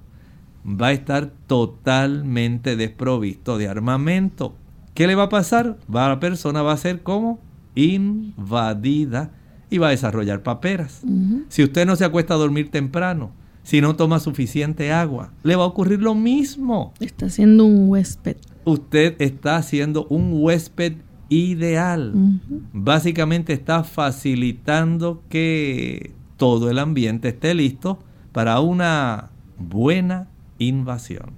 [0.66, 4.52] Va a estar totalmente desprovisto de armamento.
[4.92, 5.78] ¿Qué le va a pasar?
[5.88, 7.38] Va, la persona va a ser como
[7.76, 9.30] invadida
[9.70, 11.02] y va a desarrollar paperas.
[11.48, 13.30] Si usted no se acuesta a dormir temprano,
[13.62, 16.92] si no toma suficiente agua, le va a ocurrir lo mismo.
[16.98, 18.38] Está siendo un huésped.
[18.64, 20.94] Usted está siendo un huésped
[21.28, 22.40] ideal.
[22.72, 27.98] Básicamente está facilitando que todo el ambiente esté listo
[28.32, 31.30] para una buena invasión.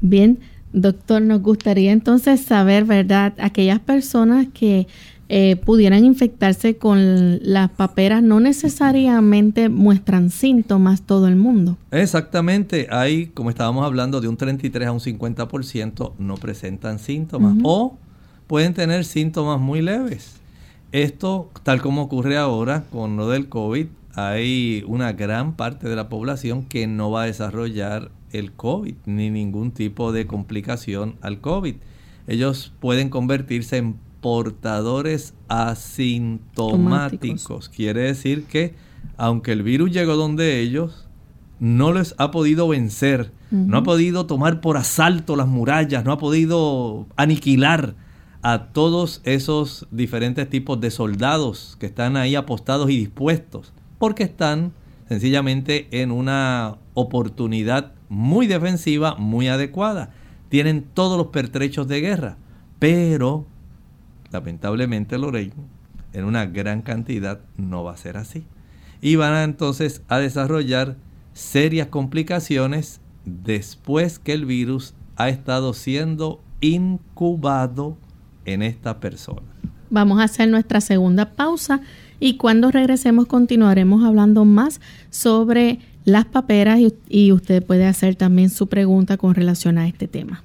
[0.00, 0.38] Bien,
[0.72, 3.34] doctor, nos gustaría entonces saber, ¿verdad?
[3.38, 4.86] Aquellas personas que
[5.34, 11.78] eh, pudieran infectarse con las paperas no necesariamente muestran síntomas todo el mundo.
[11.90, 17.96] Exactamente, hay, como estábamos hablando, de un 33 a un 50% no presentan síntomas o
[18.46, 20.41] pueden tener síntomas muy leves.
[20.92, 26.10] Esto, tal como ocurre ahora con lo del COVID, hay una gran parte de la
[26.10, 31.76] población que no va a desarrollar el COVID ni ningún tipo de complicación al COVID.
[32.26, 37.70] Ellos pueden convertirse en portadores asintomáticos.
[37.70, 38.74] Quiere decir que
[39.16, 41.08] aunque el virus llegó donde ellos,
[41.58, 46.18] no les ha podido vencer, no ha podido tomar por asalto las murallas, no ha
[46.18, 47.94] podido aniquilar
[48.42, 54.72] a todos esos diferentes tipos de soldados que están ahí apostados y dispuestos, porque están
[55.08, 60.10] sencillamente en una oportunidad muy defensiva, muy adecuada.
[60.48, 62.36] Tienen todos los pertrechos de guerra,
[62.78, 63.46] pero
[64.32, 65.54] lamentablemente Lorraine,
[66.12, 68.44] en una gran cantidad no va a ser así.
[69.00, 70.96] Y van a, entonces a desarrollar
[71.32, 77.98] serias complicaciones después que el virus ha estado siendo incubado
[78.44, 79.42] en esta persona.
[79.90, 81.80] Vamos a hacer nuestra segunda pausa
[82.18, 88.68] y cuando regresemos continuaremos hablando más sobre las paperas y, usted puede hacer también su
[88.68, 90.42] pregunta con relación a este tema.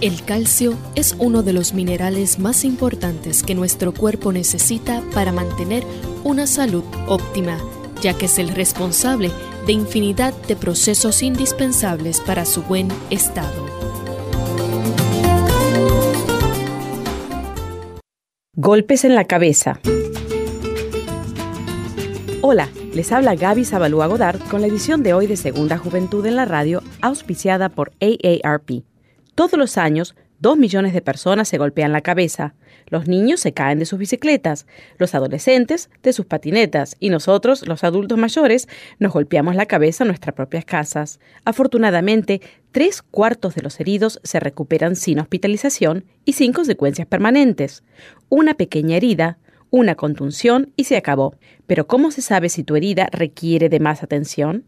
[0.00, 5.82] El calcio es uno de los minerales más importantes que nuestro cuerpo necesita para mantener
[6.22, 7.58] una salud óptima,
[8.00, 9.30] ya que es el responsable
[9.66, 13.66] de infinidad de procesos indispensables para su buen estado.
[18.54, 19.80] Golpes en la cabeza.
[22.40, 26.36] Hola, les habla Gaby Zabalúa Godard con la edición de hoy de Segunda Juventud en
[26.36, 28.84] la Radio, auspiciada por AARP.
[29.34, 32.54] Todos los años, Dos millones de personas se golpean la cabeza.
[32.86, 34.66] Los niños se caen de sus bicicletas,
[34.96, 38.68] los adolescentes de sus patinetas y nosotros, los adultos mayores,
[39.00, 41.18] nos golpeamos la cabeza en nuestras propias casas.
[41.44, 47.82] Afortunadamente, tres cuartos de los heridos se recuperan sin hospitalización y sin consecuencias permanentes.
[48.28, 49.38] Una pequeña herida,
[49.70, 51.34] una contunción y se acabó.
[51.66, 54.64] Pero ¿cómo se sabe si tu herida requiere de más atención?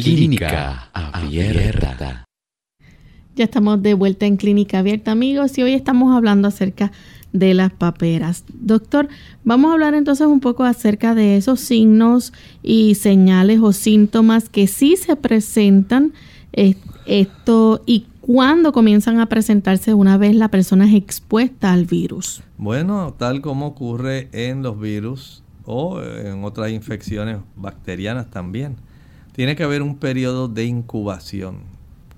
[0.00, 2.24] Clínica Abierta.
[3.36, 6.92] Ya estamos de vuelta en Clínica Abierta, amigos, y hoy estamos hablando acerca
[7.34, 8.44] de las paperas.
[8.54, 9.08] Doctor,
[9.44, 12.32] vamos a hablar entonces un poco acerca de esos signos
[12.62, 16.14] y señales o síntomas que sí se presentan
[16.54, 22.42] eh, esto y cuándo comienzan a presentarse una vez la persona es expuesta al virus.
[22.56, 28.76] Bueno, tal como ocurre en los virus o en otras infecciones bacterianas también.
[29.32, 31.60] Tiene que haber un periodo de incubación.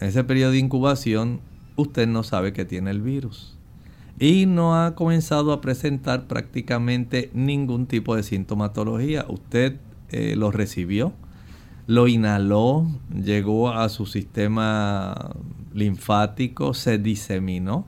[0.00, 1.40] En ese periodo de incubación
[1.76, 3.54] usted no sabe que tiene el virus
[4.18, 9.26] y no ha comenzado a presentar prácticamente ningún tipo de sintomatología.
[9.28, 9.78] Usted
[10.10, 11.12] eh, lo recibió,
[11.86, 15.34] lo inhaló, llegó a su sistema
[15.72, 17.86] linfático, se diseminó.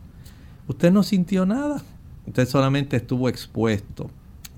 [0.66, 1.83] Usted no sintió nada,
[2.27, 4.11] usted solamente estuvo expuesto.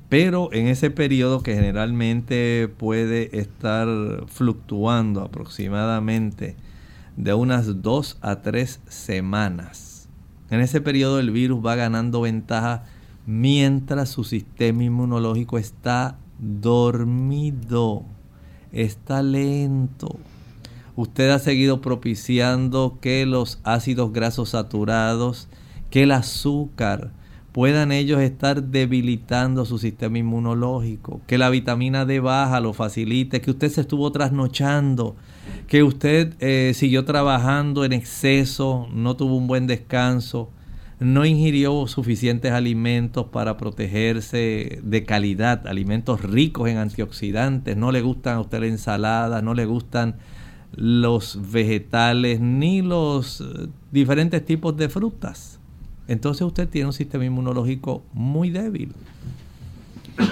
[0.09, 3.89] Pero en ese periodo que generalmente puede estar
[4.27, 6.57] fluctuando aproximadamente
[7.17, 10.09] de unas dos a tres semanas,
[10.51, 12.85] en ese periodo el virus va ganando ventaja
[13.27, 18.05] mientras su sistema inmunológico está dormido,
[18.73, 20.17] está lento.
[20.97, 25.49] Usted ha seguido propiciando que los ácidos grasos saturados,
[25.91, 27.13] que el azúcar,
[27.59, 33.51] puedan ellos estar debilitando su sistema inmunológico, que la vitamina D baja lo facilite, que
[33.51, 35.17] usted se estuvo trasnochando,
[35.67, 40.51] que usted eh, siguió trabajando en exceso, no tuvo un buen descanso,
[41.01, 48.37] no ingirió suficientes alimentos para protegerse de calidad, alimentos ricos en antioxidantes, no le gustan
[48.37, 50.15] a usted la ensalada, no le gustan
[50.77, 55.59] los vegetales ni los eh, diferentes tipos de frutas.
[56.09, 58.93] Entonces usted tiene un sistema inmunológico muy débil.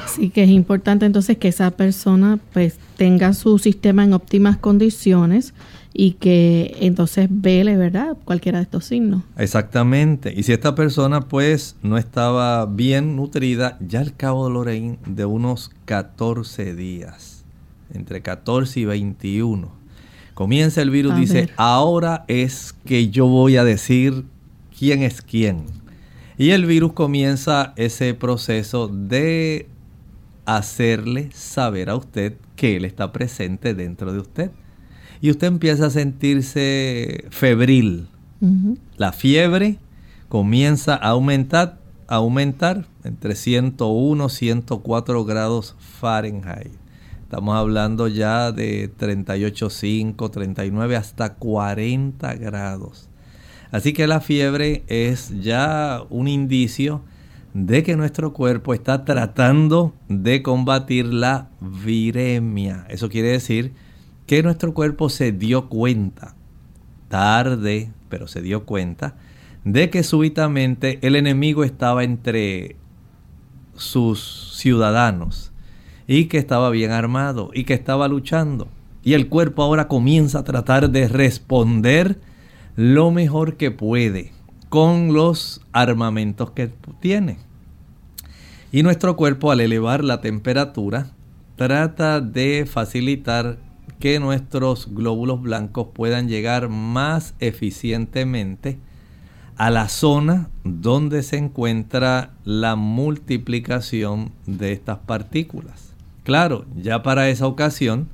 [0.09, 5.55] Sí, que es importante entonces que esa persona pues tenga su sistema en óptimas condiciones
[5.93, 8.17] y que entonces vele, ¿verdad?
[8.25, 9.23] Cualquiera de estos signos.
[9.39, 10.35] Exactamente.
[10.37, 15.25] Y si esta persona pues no estaba bien nutrida, ya al cabo de Lorraine de
[15.25, 17.45] unos 14 días,
[17.95, 19.71] entre 14 y 21,
[20.35, 24.25] comienza el virus, dice, ahora es que yo voy a decir
[24.79, 25.65] quién es quién.
[26.39, 29.69] Y el virus comienza ese proceso de
[30.45, 34.51] hacerle saber a usted que él está presente dentro de usted.
[35.21, 38.09] Y usted empieza a sentirse febril.
[38.99, 39.79] La fiebre
[40.29, 46.73] comienza a aumentar, a aumentar entre 101 y 104 grados Fahrenheit.
[47.23, 53.09] Estamos hablando ya de 38.5, 39 hasta 40 grados.
[53.77, 57.03] Así que la fiebre es ya un indicio
[57.53, 62.87] de que nuestro cuerpo está tratando de combatir la viremia.
[62.89, 63.75] Eso quiere decir
[64.27, 66.35] que nuestro cuerpo se dio cuenta,
[67.09, 69.15] tarde, pero se dio cuenta,
[69.65, 72.77] de que súbitamente el enemigo estaba entre
[73.75, 75.53] sus ciudadanos
[76.07, 78.69] y que estaba bien armado y que estaba luchando.
[79.03, 82.19] Y el cuerpo ahora comienza a tratar de responder
[82.77, 84.33] lo mejor que puede
[84.69, 86.71] con los armamentos que
[87.01, 87.39] tiene.
[88.71, 91.09] Y nuestro cuerpo al elevar la temperatura
[91.57, 93.59] trata de facilitar
[93.99, 98.79] que nuestros glóbulos blancos puedan llegar más eficientemente
[99.57, 105.95] a la zona donde se encuentra la multiplicación de estas partículas.
[106.25, 108.09] Claro, ya para esa ocasión,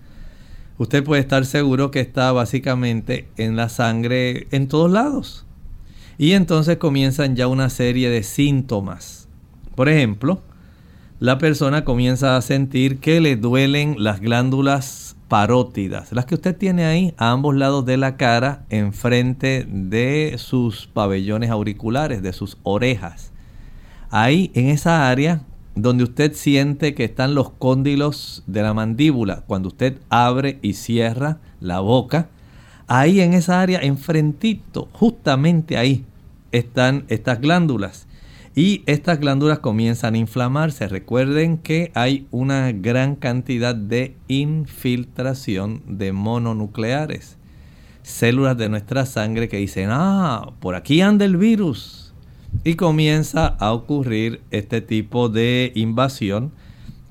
[0.82, 5.46] usted puede estar seguro que está básicamente en la sangre en todos lados.
[6.18, 9.28] Y entonces comienzan ya una serie de síntomas.
[9.76, 10.42] Por ejemplo,
[11.20, 16.84] la persona comienza a sentir que le duelen las glándulas parótidas, las que usted tiene
[16.84, 23.32] ahí a ambos lados de la cara, enfrente de sus pabellones auriculares, de sus orejas.
[24.10, 25.42] Ahí, en esa área
[25.74, 31.38] donde usted siente que están los cóndilos de la mandíbula, cuando usted abre y cierra
[31.60, 32.28] la boca,
[32.86, 36.04] ahí en esa área, enfrentito, justamente ahí,
[36.52, 38.06] están estas glándulas.
[38.54, 40.86] Y estas glándulas comienzan a inflamarse.
[40.86, 47.38] Recuerden que hay una gran cantidad de infiltración de mononucleares.
[48.02, 52.01] Células de nuestra sangre que dicen, ah, por aquí anda el virus.
[52.64, 56.52] Y comienza a ocurrir este tipo de invasión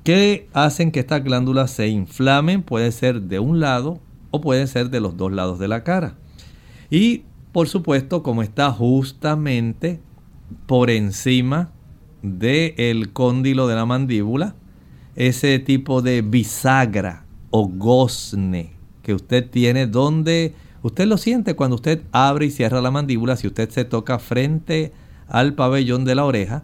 [0.04, 4.00] que hacen que estas glándulas se inflamen, puede ser de un lado
[4.32, 6.16] o puede ser de los dos lados de la cara.
[6.90, 10.00] Y por supuesto, como está justamente
[10.66, 11.72] por encima
[12.22, 14.56] del cóndilo de la mandíbula,
[15.16, 18.74] ese tipo de bisagra o gozne
[19.04, 23.48] que usted tiene donde usted lo siente cuando usted abre y cierra la mandíbula, si
[23.48, 24.94] usted se toca frente
[25.32, 26.64] al pabellón de la oreja,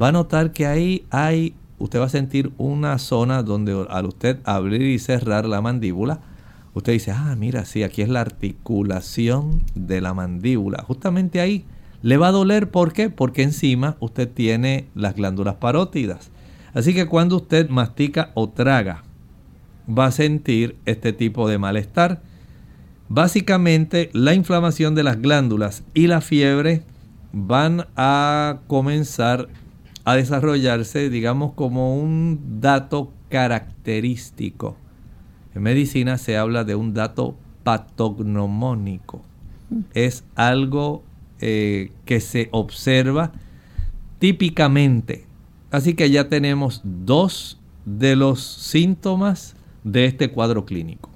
[0.00, 4.38] va a notar que ahí hay, usted va a sentir una zona donde al usted
[4.44, 6.20] abrir y cerrar la mandíbula,
[6.74, 10.82] usted dice, ah, mira, sí, aquí es la articulación de la mandíbula.
[10.82, 11.64] Justamente ahí
[12.02, 13.08] le va a doler, ¿por qué?
[13.08, 16.30] Porque encima usted tiene las glándulas parótidas.
[16.74, 19.02] Así que cuando usted mastica o traga,
[19.88, 22.20] va a sentir este tipo de malestar.
[23.08, 26.82] Básicamente, la inflamación de las glándulas y la fiebre
[27.32, 29.48] van a comenzar
[30.04, 34.76] a desarrollarse, digamos, como un dato característico.
[35.54, 39.22] En medicina se habla de un dato patognomónico.
[39.92, 41.02] Es algo
[41.40, 43.32] eh, que se observa
[44.18, 45.26] típicamente.
[45.70, 49.54] Así que ya tenemos dos de los síntomas
[49.84, 51.10] de este cuadro clínico.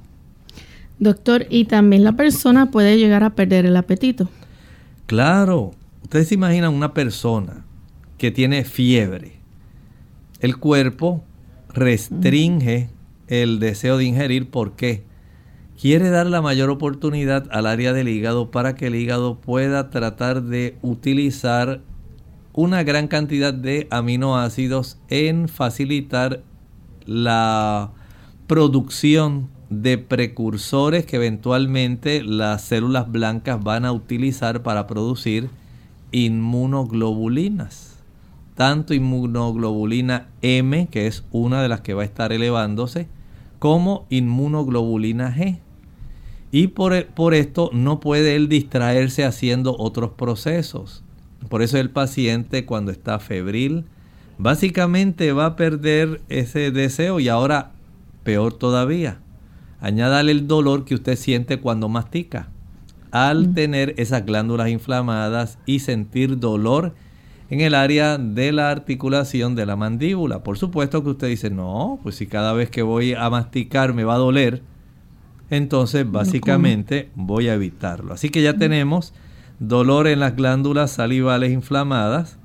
[0.98, 4.28] Doctor, ¿y también la persona puede llegar a perder el apetito?
[5.06, 5.72] Claro,
[6.02, 7.64] ustedes se imaginan una persona
[8.18, 9.40] que tiene fiebre.
[10.40, 11.24] El cuerpo
[11.72, 12.90] restringe
[13.28, 14.50] el deseo de ingerir.
[14.50, 15.04] ¿Por qué?
[15.80, 20.42] Quiere dar la mayor oportunidad al área del hígado para que el hígado pueda tratar
[20.42, 21.80] de utilizar
[22.52, 26.42] una gran cantidad de aminoácidos en facilitar
[27.06, 27.90] la
[28.46, 35.48] producción de precursores que eventualmente las células blancas van a utilizar para producir
[36.12, 37.98] inmunoglobulinas.
[38.54, 43.08] Tanto inmunoglobulina M, que es una de las que va a estar elevándose,
[43.58, 45.58] como inmunoglobulina G.
[46.50, 51.02] Y por, por esto no puede él distraerse haciendo otros procesos.
[51.48, 53.86] Por eso el paciente cuando está febril,
[54.38, 57.72] básicamente va a perder ese deseo y ahora
[58.22, 59.18] peor todavía.
[59.80, 62.51] Añádale el dolor que usted siente cuando mastica.
[63.12, 63.54] Al mm.
[63.54, 66.94] tener esas glándulas inflamadas y sentir dolor
[67.50, 70.42] en el área de la articulación de la mandíbula.
[70.42, 74.04] Por supuesto que usted dice, no, pues si cada vez que voy a masticar me
[74.04, 74.62] va a doler,
[75.50, 78.14] entonces básicamente voy a evitarlo.
[78.14, 78.58] Así que ya mm.
[78.58, 79.12] tenemos
[79.58, 82.38] dolor en las glándulas salivales inflamadas,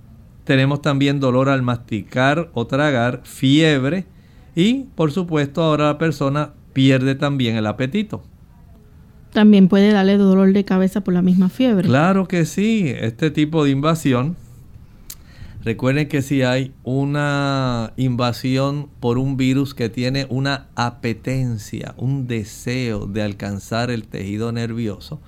[0.44, 4.06] tenemos también dolor al masticar o tragar, fiebre
[4.56, 8.24] y por supuesto ahora la persona pierde también el apetito.
[9.38, 11.88] También puede darle dolor de cabeza por la misma fiebre.
[11.88, 14.36] Claro que sí, este tipo de invasión.
[15.64, 23.06] Recuerden que si hay una invasión por un virus que tiene una apetencia, un deseo
[23.06, 25.22] de alcanzar el tejido nervioso,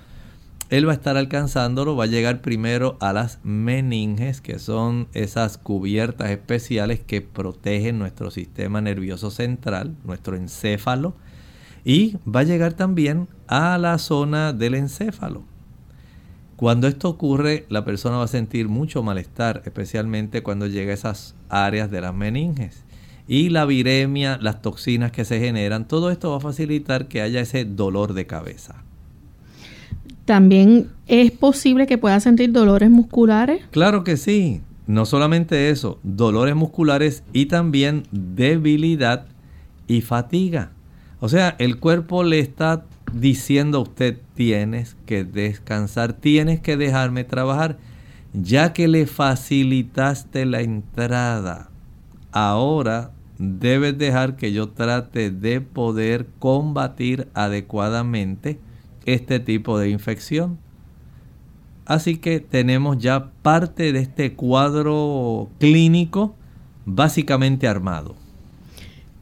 [0.72, 5.60] él va a estar alcanzándolo, va a llegar primero a las meninges, que son esas
[5.60, 11.14] cubiertas especiales que protegen nuestro sistema nervioso central, nuestro encéfalo,
[11.86, 15.43] y va a llegar también a la zona del encéfalo.
[16.56, 21.36] Cuando esto ocurre, la persona va a sentir mucho malestar, especialmente cuando llega a esas
[21.50, 22.84] áreas de las meninges.
[23.28, 27.41] Y la viremia, las toxinas que se generan, todo esto va a facilitar que haya
[27.41, 28.84] ese dolor de cabeza.
[30.26, 33.64] También es posible que pueda sentir dolores musculares.
[33.72, 34.62] Claro que sí.
[34.86, 39.26] No solamente eso, dolores musculares y también debilidad
[39.88, 40.72] y fatiga.
[41.20, 47.24] O sea, el cuerpo le está diciendo a usted, tienes que descansar, tienes que dejarme
[47.24, 47.78] trabajar,
[48.34, 51.70] ya que le facilitaste la entrada.
[52.32, 58.60] Ahora debes dejar que yo trate de poder combatir adecuadamente
[59.05, 60.60] este tipo de infección.
[61.86, 66.36] Así que tenemos ya parte de este cuadro clínico
[66.86, 68.16] básicamente armado.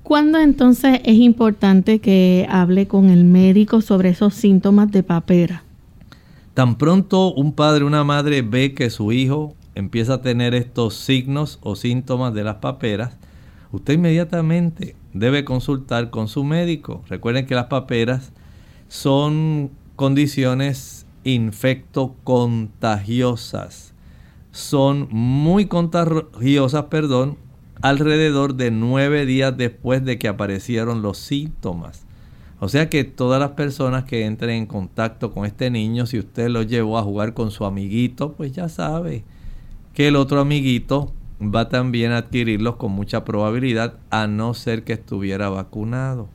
[0.08, 5.66] ¿Cuándo entonces es importante que hable con el médico sobre esos síntomas de papera?
[6.54, 10.94] Tan pronto un padre o una madre ve que su hijo empieza a tener estos
[10.94, 13.18] signos o síntomas de las paperas,
[13.74, 17.04] usted inmediatamente debe consultar con su médico.
[17.10, 18.32] Recuerden que las paperas
[18.88, 23.94] son condiciones infectocontagiosas.
[24.54, 27.36] Son muy contagiosas, perdón,
[27.82, 32.06] alrededor de nueve días después de que aparecieron los síntomas.
[32.60, 36.50] O sea que todas las personas que entren en contacto con este niño, si usted
[36.50, 39.24] lo llevó a jugar con su amiguito, pues ya sabe
[39.94, 44.94] que el otro amiguito va también a adquirirlos con mucha probabilidad a no ser que
[44.94, 46.30] estuviera vacunado.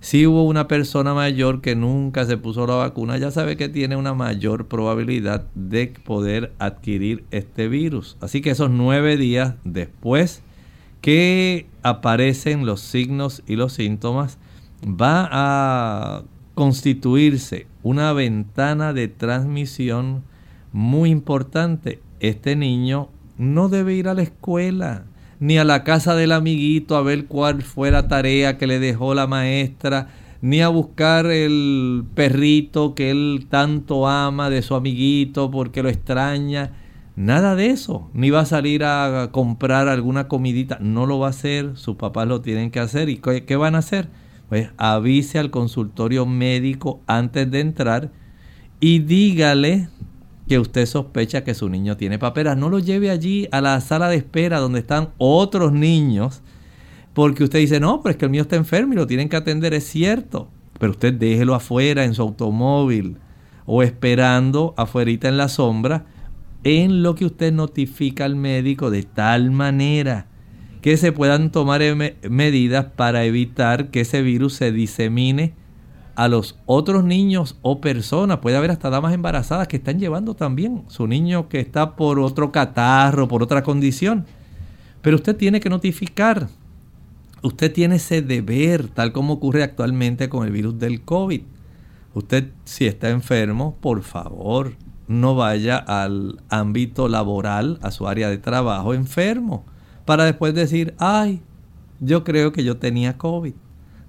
[0.00, 3.96] Si hubo una persona mayor que nunca se puso la vacuna, ya sabe que tiene
[3.96, 8.16] una mayor probabilidad de poder adquirir este virus.
[8.20, 10.42] Así que esos nueve días después
[11.00, 14.38] que aparecen los signos y los síntomas,
[14.84, 16.22] va a
[16.54, 20.24] constituirse una ventana de transmisión
[20.72, 22.00] muy importante.
[22.20, 25.04] Este niño no debe ir a la escuela
[25.40, 29.14] ni a la casa del amiguito a ver cuál fue la tarea que le dejó
[29.14, 30.08] la maestra,
[30.40, 36.72] ni a buscar el perrito que él tanto ama de su amiguito porque lo extraña.
[37.18, 38.08] Nada de eso.
[38.14, 40.78] Ni va a salir a comprar alguna comidita.
[40.80, 41.76] No lo va a hacer.
[41.76, 43.08] Sus papás lo tienen que hacer.
[43.08, 44.08] ¿Y qué, van a hacer?
[44.48, 48.12] Pues avise al consultorio médico antes de entrar
[48.78, 49.88] y dígale
[50.46, 52.56] que usted sospecha que su niño tiene paperas.
[52.56, 56.42] No lo lleve allí a la sala de espera donde están otros niños.
[57.14, 59.34] Porque usted dice, no, pero es que el mío está enfermo y lo tienen que
[59.34, 59.74] atender.
[59.74, 60.50] Es cierto.
[60.78, 63.16] Pero usted déjelo afuera en su automóvil
[63.66, 66.06] o esperando afuera en la sombra
[66.64, 70.26] en lo que usted notifica al médico de tal manera
[70.80, 71.82] que se puedan tomar
[72.30, 75.54] medidas para evitar que ese virus se disemine
[76.14, 78.38] a los otros niños o personas.
[78.38, 82.50] Puede haber hasta damas embarazadas que están llevando también su niño que está por otro
[82.50, 84.26] catarro, por otra condición.
[85.00, 86.48] Pero usted tiene que notificar.
[87.42, 91.42] Usted tiene ese deber, tal como ocurre actualmente con el virus del COVID.
[92.14, 94.74] Usted, si está enfermo, por favor,
[95.08, 99.64] no vaya al ámbito laboral, a su área de trabajo enfermo,
[100.04, 101.40] para después decir, ay,
[102.00, 103.54] yo creo que yo tenía COVID.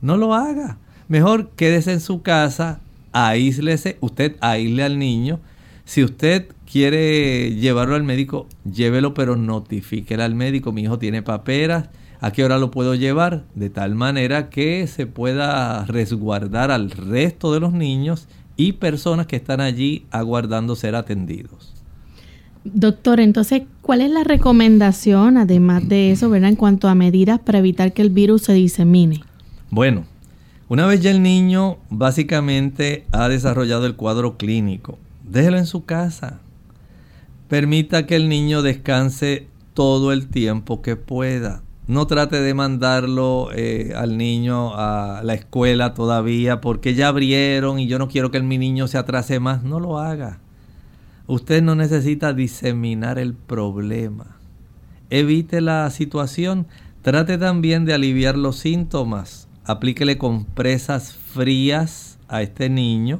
[0.02, 0.78] No lo haga.
[1.08, 2.82] Mejor quédese en su casa,
[3.14, 5.40] aíslese, usted aísle al niño.
[5.86, 11.90] Si usted quiere llevarlo al médico, llévelo, pero notifíquele al médico, mi hijo tiene paperas,
[12.22, 13.46] ¿a qué hora lo puedo llevar?
[13.56, 18.28] De tal manera que se pueda resguardar al resto de los niños
[18.60, 21.74] y personas que están allí aguardando ser atendidos.
[22.66, 26.50] Doctor, entonces, ¿cuál es la recomendación, además de eso, ¿verdad?
[26.50, 29.24] en cuanto a medidas para evitar que el virus se disemine?
[29.72, 30.04] Bueno,
[30.68, 36.42] una vez ya el niño básicamente ha desarrollado el cuadro clínico, déjelo en su casa.
[37.48, 41.64] Permita que el niño descanse todo el tiempo que pueda.
[41.90, 47.88] No trate de mandarlo eh, al niño a la escuela todavía porque ya abrieron y
[47.88, 49.64] yo no quiero que mi niño se atrase más.
[49.64, 50.38] No lo haga.
[51.26, 54.38] Usted no necesita diseminar el problema.
[55.10, 56.68] Evite la situación.
[57.02, 59.48] Trate también de aliviar los síntomas.
[59.66, 63.20] Aplíquele compresas frías a este niño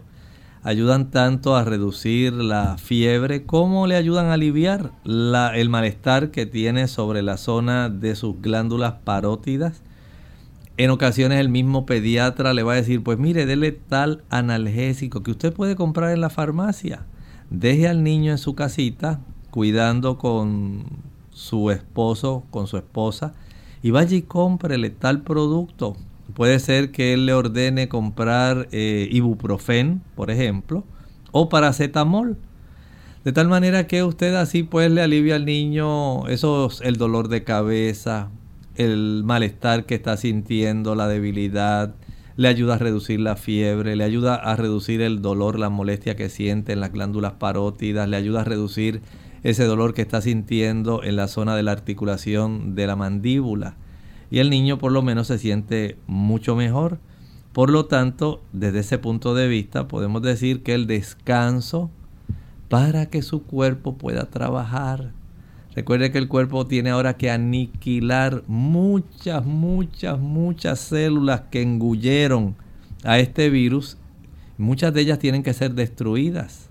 [0.64, 6.88] ayudan tanto a reducir la fiebre como le ayudan a aliviar el malestar que tiene
[6.88, 9.82] sobre la zona de sus glándulas parótidas.
[10.78, 15.32] En ocasiones el mismo pediatra le va a decir, pues mire, dele tal analgésico que
[15.32, 17.06] usted puede comprar en la farmacia.
[17.50, 20.86] Deje al niño en su casita cuidando con
[21.32, 23.34] su esposo, con su esposa,
[23.82, 25.96] y vaya y cómprele tal producto
[26.40, 30.86] Puede ser que él le ordene comprar eh, ibuprofen, por ejemplo,
[31.34, 32.38] o paracetamol.
[33.26, 37.44] De tal manera que usted así pues le alivia al niño esos, el dolor de
[37.44, 38.30] cabeza,
[38.76, 41.94] el malestar que está sintiendo, la debilidad,
[42.38, 46.30] le ayuda a reducir la fiebre, le ayuda a reducir el dolor, la molestia que
[46.30, 49.02] siente en las glándulas parótidas, le ayuda a reducir
[49.44, 53.76] ese dolor que está sintiendo en la zona de la articulación de la mandíbula
[54.32, 57.00] y el niño por lo menos se siente mucho mejor.
[57.54, 61.90] Por lo tanto, desde ese punto de vista podemos decir que el descanso
[62.70, 65.12] para que su cuerpo pueda trabajar.
[65.76, 72.56] Recuerde que el cuerpo tiene ahora que aniquilar muchas, muchas, muchas células que engulleron
[73.04, 73.98] a este virus.
[74.58, 76.70] Muchas de ellas tienen que ser destruidas.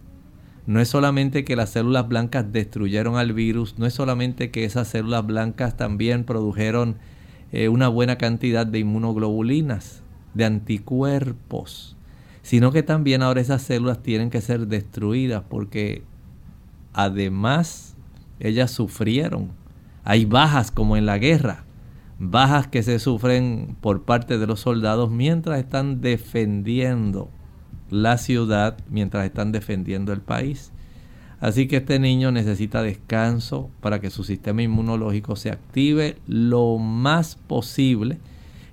[0.67, 4.89] No es solamente que las células blancas destruyeron al virus, no es solamente que esas
[4.89, 6.97] células blancas también produjeron
[7.53, 10.03] eh, una buena cantidad de inmunoglobulinas,
[10.35, 11.97] de anticuerpos,
[12.43, 16.03] sino que también ahora esas células tienen que ser destruidas porque
[16.93, 17.97] además
[18.41, 19.51] ellas sufrieron.
[20.05, 21.65] Hay bajas como en la guerra,
[22.19, 27.31] bajas que se sufren por parte de los soldados mientras están defendiendo
[27.91, 30.73] la ciudad, mientras están defendiendo el país.
[31.41, 37.37] Así que este niño necesita descanso para que su sistema inmunológico se active lo más
[37.37, 38.19] posible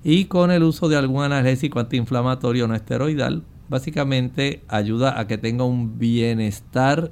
[0.04, 5.64] y con el uso de algún analgésico antiinflamatorio no esteroidal, básicamente ayuda a que tenga
[5.64, 7.12] un bienestar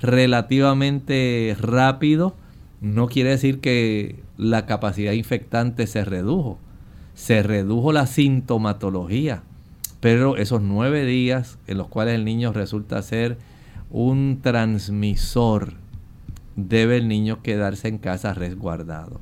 [0.00, 2.34] relativamente rápido,
[2.80, 6.58] no quiere decir que la capacidad infectante se redujo.
[7.14, 9.42] Se redujo la sintomatología,
[10.00, 13.36] pero esos nueve días en los cuales el niño resulta ser
[13.90, 15.74] un transmisor,
[16.56, 19.20] debe el niño quedarse en casa resguardado.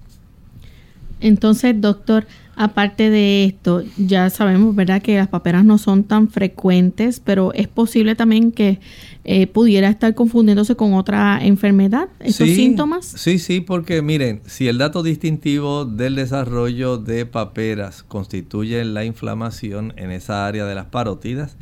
[1.20, 7.20] Entonces, doctor, aparte de esto, ya sabemos, ¿verdad?, que las paperas no son tan frecuentes,
[7.20, 8.78] pero es posible también que
[9.24, 13.04] eh, pudiera estar confundiéndose con otra enfermedad, estos síntomas.
[13.04, 19.92] Sí, sí, porque miren, si el dato distintivo del desarrollo de paperas constituye la inflamación
[19.96, 21.56] en esa área de las parótidas,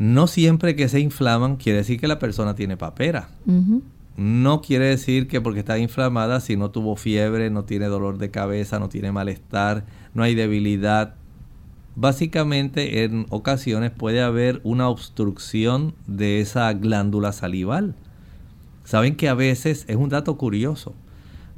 [0.00, 3.28] no siempre que se inflaman quiere decir que la persona tiene papera.
[4.16, 8.30] No quiere decir que porque está inflamada, si no tuvo fiebre, no tiene dolor de
[8.30, 9.84] cabeza, no tiene malestar,
[10.14, 11.16] no hay debilidad.
[11.96, 17.94] Básicamente en ocasiones puede haber una obstrucción de esa glándula salival.
[18.84, 20.94] Saben que a veces es un dato curioso,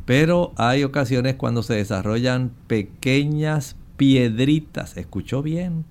[0.04, 5.84] pero hay ocasiones cuando se desarrollan pequeñas piedritas, escuchó bien,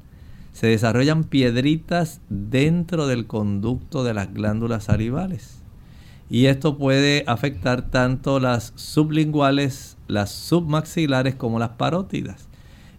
[0.53, 5.61] se desarrollan piedritas dentro del conducto de las glándulas salivales
[6.31, 12.47] y esto puede afectar tanto las sublinguales, las submaxilares como las parótidas.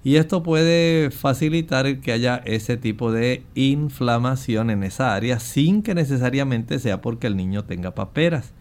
[0.04, 5.94] Y esto puede facilitar que haya ese tipo de inflamación en esa área sin que
[5.94, 8.52] necesariamente sea porque el niño tenga paperas.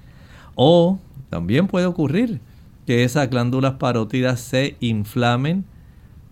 [0.55, 2.39] O también puede ocurrir
[2.87, 5.65] que esas glándulas parótidas se inflamen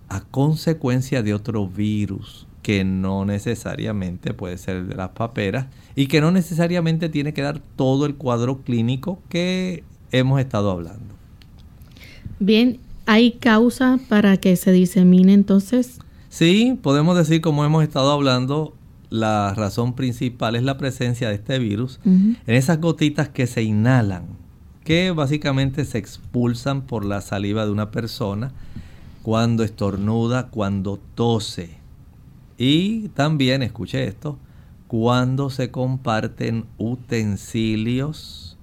[0.08, 5.66] a consecuencia de otro virus que no necesariamente puede ser de las paperas
[5.96, 11.16] y que no necesariamente tiene que dar todo el cuadro clínico que hemos estado hablando.
[12.40, 15.98] Bien, ¿hay causa para que se disemine entonces?
[16.30, 18.76] Sí, podemos decir, como hemos estado hablando,
[19.10, 24.28] la razón principal es la presencia de este virus en esas gotitas que se inhalan,
[24.84, 28.52] que básicamente se expulsan por la saliva de una persona
[29.24, 31.79] cuando estornuda, cuando tose.
[32.60, 34.38] Y también, escuche esto,
[34.90, 38.58] cuando se comparten utensilios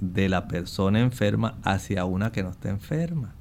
[0.00, 3.34] de la persona enferma hacia una que no está enferma.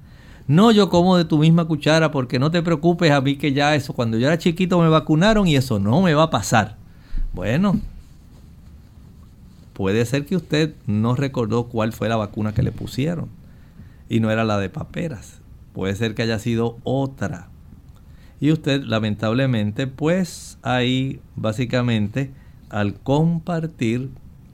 [0.45, 3.73] No, yo como de tu misma cuchara porque no te preocupes a mí que ya
[3.73, 6.75] eso, cuando yo era chiquito me vacunaron y eso no me va a pasar.
[7.31, 7.79] Bueno,
[9.71, 13.29] puede ser que usted no recordó cuál fue la vacuna que le pusieron
[14.09, 15.39] y no era la de paperas.
[15.71, 17.50] Puede ser que haya sido otra.
[18.41, 22.33] Y usted lamentablemente pues ahí básicamente
[22.69, 24.09] al compartir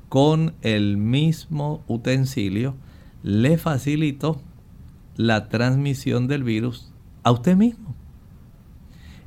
[0.10, 2.76] con el mismo utensilio
[3.24, 4.42] le facilitó
[5.16, 6.92] la transmisión del virus
[7.24, 7.96] a usted mismo.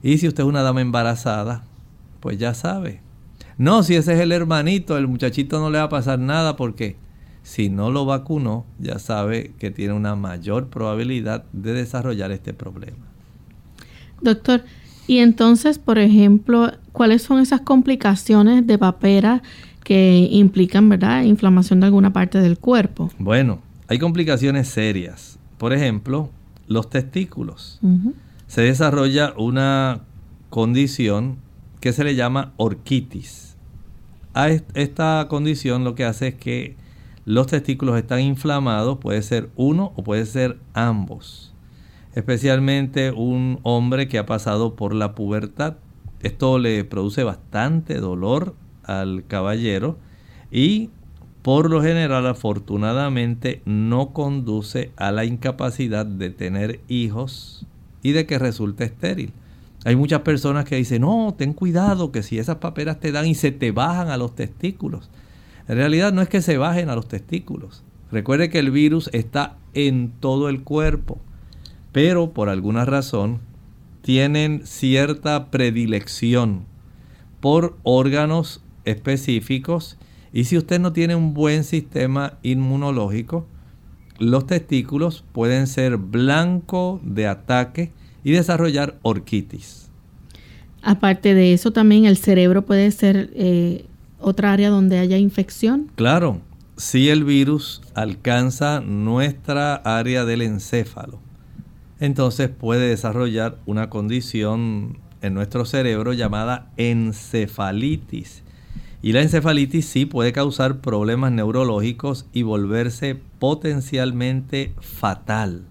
[0.03, 1.65] Y si usted es una dama embarazada,
[2.21, 3.01] pues ya sabe.
[3.57, 6.97] No, si ese es el hermanito, el muchachito no le va a pasar nada porque
[7.43, 13.10] si no lo vacunó, ya sabe que tiene una mayor probabilidad de desarrollar este problema.
[14.21, 14.63] Doctor,
[15.07, 19.43] y entonces, por ejemplo, ¿cuáles son esas complicaciones de papera
[19.83, 23.11] que implican, verdad, inflamación de alguna parte del cuerpo?
[23.19, 25.39] Bueno, hay complicaciones serias.
[25.59, 26.31] Por ejemplo,
[26.69, 27.81] los testículos.
[28.47, 30.03] Se desarrolla una
[30.49, 31.39] condición
[31.81, 33.57] que se le llama orquitis.
[34.33, 36.77] A esta condición lo que hace es que
[37.25, 41.50] los testículos están inflamados, puede ser uno o puede ser ambos
[42.15, 45.77] especialmente un hombre que ha pasado por la pubertad.
[46.21, 48.55] Esto le produce bastante dolor
[48.85, 49.97] al caballero
[50.51, 50.91] y
[51.43, 57.67] por lo general afortunadamente no conduce a la incapacidad de tener hijos
[58.03, 59.33] y de que resulte estéril.
[59.85, 63.35] Hay muchas personas que dicen, no, ten cuidado que si esas paperas te dan y
[63.35, 65.09] se te bajan a los testículos.
[65.69, 67.83] En realidad no es que se bajen a los testículos.
[68.13, 71.19] Recuerde que el virus está en todo el cuerpo
[71.93, 73.41] pero por alguna razón
[74.03, 76.65] tienen cierta predilección
[77.41, 79.99] por órganos específicos
[80.33, 83.47] y si usted no tiene un buen sistema inmunológico,
[84.19, 87.91] los testículos pueden ser blanco de ataque
[88.23, 89.89] y desarrollar orquitis.
[90.83, 93.87] Aparte de eso, también el cerebro puede ser eh,
[94.19, 95.91] otra área donde haya infección.
[95.95, 96.41] Claro,
[96.77, 101.19] si el virus alcanza nuestra área del encéfalo,
[102.01, 108.43] entonces puede desarrollar una condición en nuestro cerebro llamada encefalitis.
[109.03, 115.65] Y la encefalitis sí puede causar problemas neurológicos y volverse potencialmente fatal.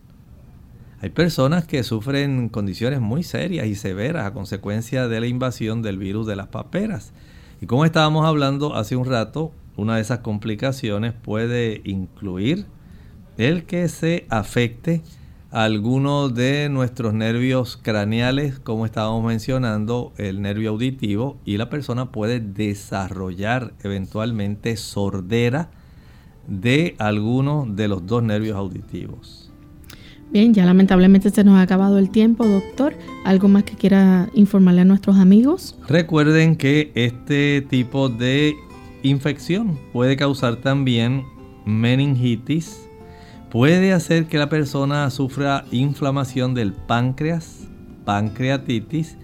[1.01, 5.97] Hay personas que sufren condiciones muy serias y severas a consecuencia de la invasión del
[5.97, 7.13] virus de las paperas.
[7.61, 12.65] Y como estábamos hablando hace un rato, una de esas complicaciones puede incluir
[13.37, 15.01] el que se afecte
[15.51, 22.39] algunos de nuestros nervios craneales, como estábamos mencionando, el nervio auditivo, y la persona puede
[22.39, 25.71] desarrollar eventualmente sordera
[26.47, 29.51] de alguno de los dos nervios auditivos.
[30.31, 32.93] Bien, ya lamentablemente se nos ha acabado el tiempo, doctor.
[33.25, 35.75] ¿Algo más que quiera informarle a nuestros amigos?
[35.87, 38.55] Recuerden que este tipo de
[39.01, 41.23] infección puede causar también
[41.65, 42.88] meningitis,
[43.51, 47.67] puede hacer que la persona sufra inflamación del páncreas,
[48.05, 49.17] pancreatitis,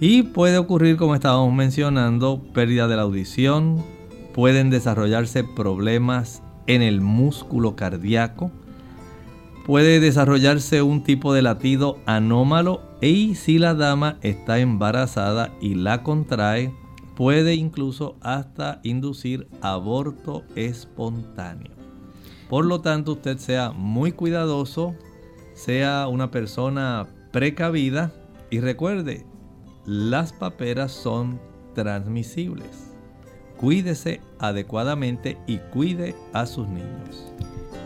[0.00, 3.84] y puede ocurrir, como estábamos mencionando, pérdida de la audición,
[4.34, 8.50] pueden desarrollarse problemas en el músculo cardíaco,
[9.66, 16.02] puede desarrollarse un tipo de latido anómalo y si la dama está embarazada y la
[16.02, 16.72] contrae,
[17.14, 21.79] puede incluso hasta inducir aborto espontáneo.
[22.50, 24.94] Por lo tanto, usted sea muy cuidadoso,
[25.54, 28.12] sea una persona precavida
[28.50, 29.24] y recuerde,
[29.86, 31.40] las paperas son
[31.74, 32.90] transmisibles
[33.60, 37.30] cuídese adecuadamente y cuide a sus niños.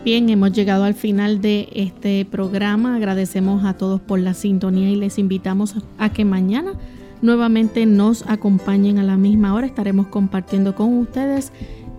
[0.05, 2.95] Bien, hemos llegado al final de este programa.
[2.95, 6.73] Agradecemos a todos por la sintonía y les invitamos a que mañana
[7.21, 9.67] nuevamente nos acompañen a la misma hora.
[9.67, 11.51] Estaremos compartiendo con ustedes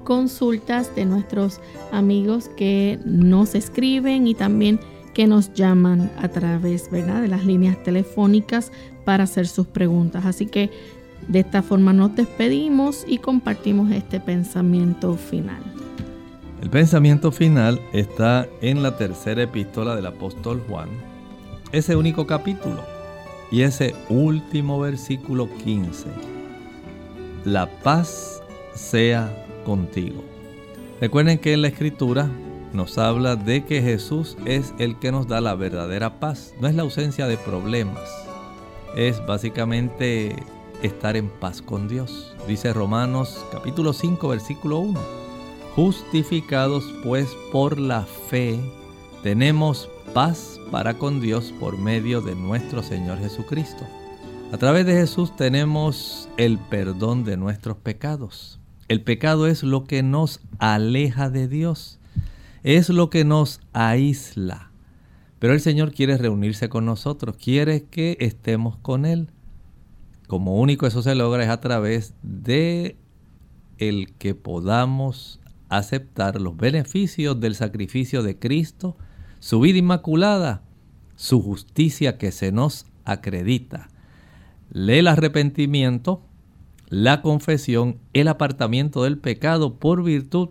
[0.06, 4.78] consultas de nuestros amigos que nos escriben y también
[5.12, 7.22] que nos llaman a través ¿verdad?
[7.22, 8.70] de las líneas telefónicas
[9.04, 10.24] para hacer sus preguntas.
[10.24, 10.70] Así que
[11.26, 15.60] de esta forma nos despedimos y compartimos este pensamiento final.
[16.62, 20.88] El pensamiento final está en la tercera epístola del apóstol Juan,
[21.72, 22.80] ese único capítulo
[23.50, 26.06] y ese último versículo 15.
[27.44, 28.40] La paz
[28.74, 30.22] sea contigo.
[31.00, 32.30] Recuerden que en la escritura
[32.72, 36.76] nos habla de que Jesús es el que nos da la verdadera paz, no es
[36.76, 38.08] la ausencia de problemas,
[38.94, 40.36] es básicamente
[40.82, 42.34] estar en paz con Dios.
[42.46, 45.00] Dice Romanos capítulo 5 versículo 1.
[45.74, 48.58] Justificados pues por la fe,
[49.22, 53.84] tenemos paz para con Dios por medio de nuestro Señor Jesucristo.
[54.52, 58.55] A través de Jesús tenemos el perdón de nuestros pecados.
[58.88, 61.98] El pecado es lo que nos aleja de Dios,
[62.62, 64.70] es lo que nos aísla.
[65.38, 69.30] Pero el Señor quiere reunirse con nosotros, quiere que estemos con Él
[70.26, 72.96] como único eso se logra es a través de
[73.78, 78.96] el que podamos aceptar los beneficios del sacrificio de Cristo,
[79.38, 80.62] su vida inmaculada,
[81.14, 83.88] su justicia que se nos acredita.
[84.74, 86.22] El arrepentimiento,
[86.88, 90.50] la confesión, el apartamiento del pecado por virtud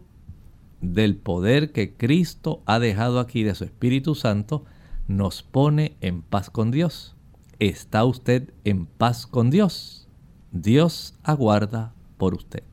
[0.81, 4.65] del poder que Cristo ha dejado aquí de su Espíritu Santo,
[5.07, 7.15] nos pone en paz con Dios.
[7.59, 10.07] ¿Está usted en paz con Dios?
[10.51, 12.63] Dios aguarda por usted.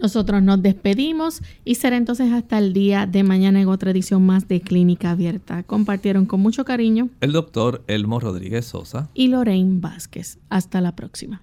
[0.00, 4.48] Nosotros nos despedimos y será entonces hasta el día de mañana en otra edición más
[4.48, 5.62] de Clínica Abierta.
[5.62, 10.38] Compartieron con mucho cariño el doctor Elmo Rodríguez Sosa y Lorraine Vázquez.
[10.50, 11.42] Hasta la próxima.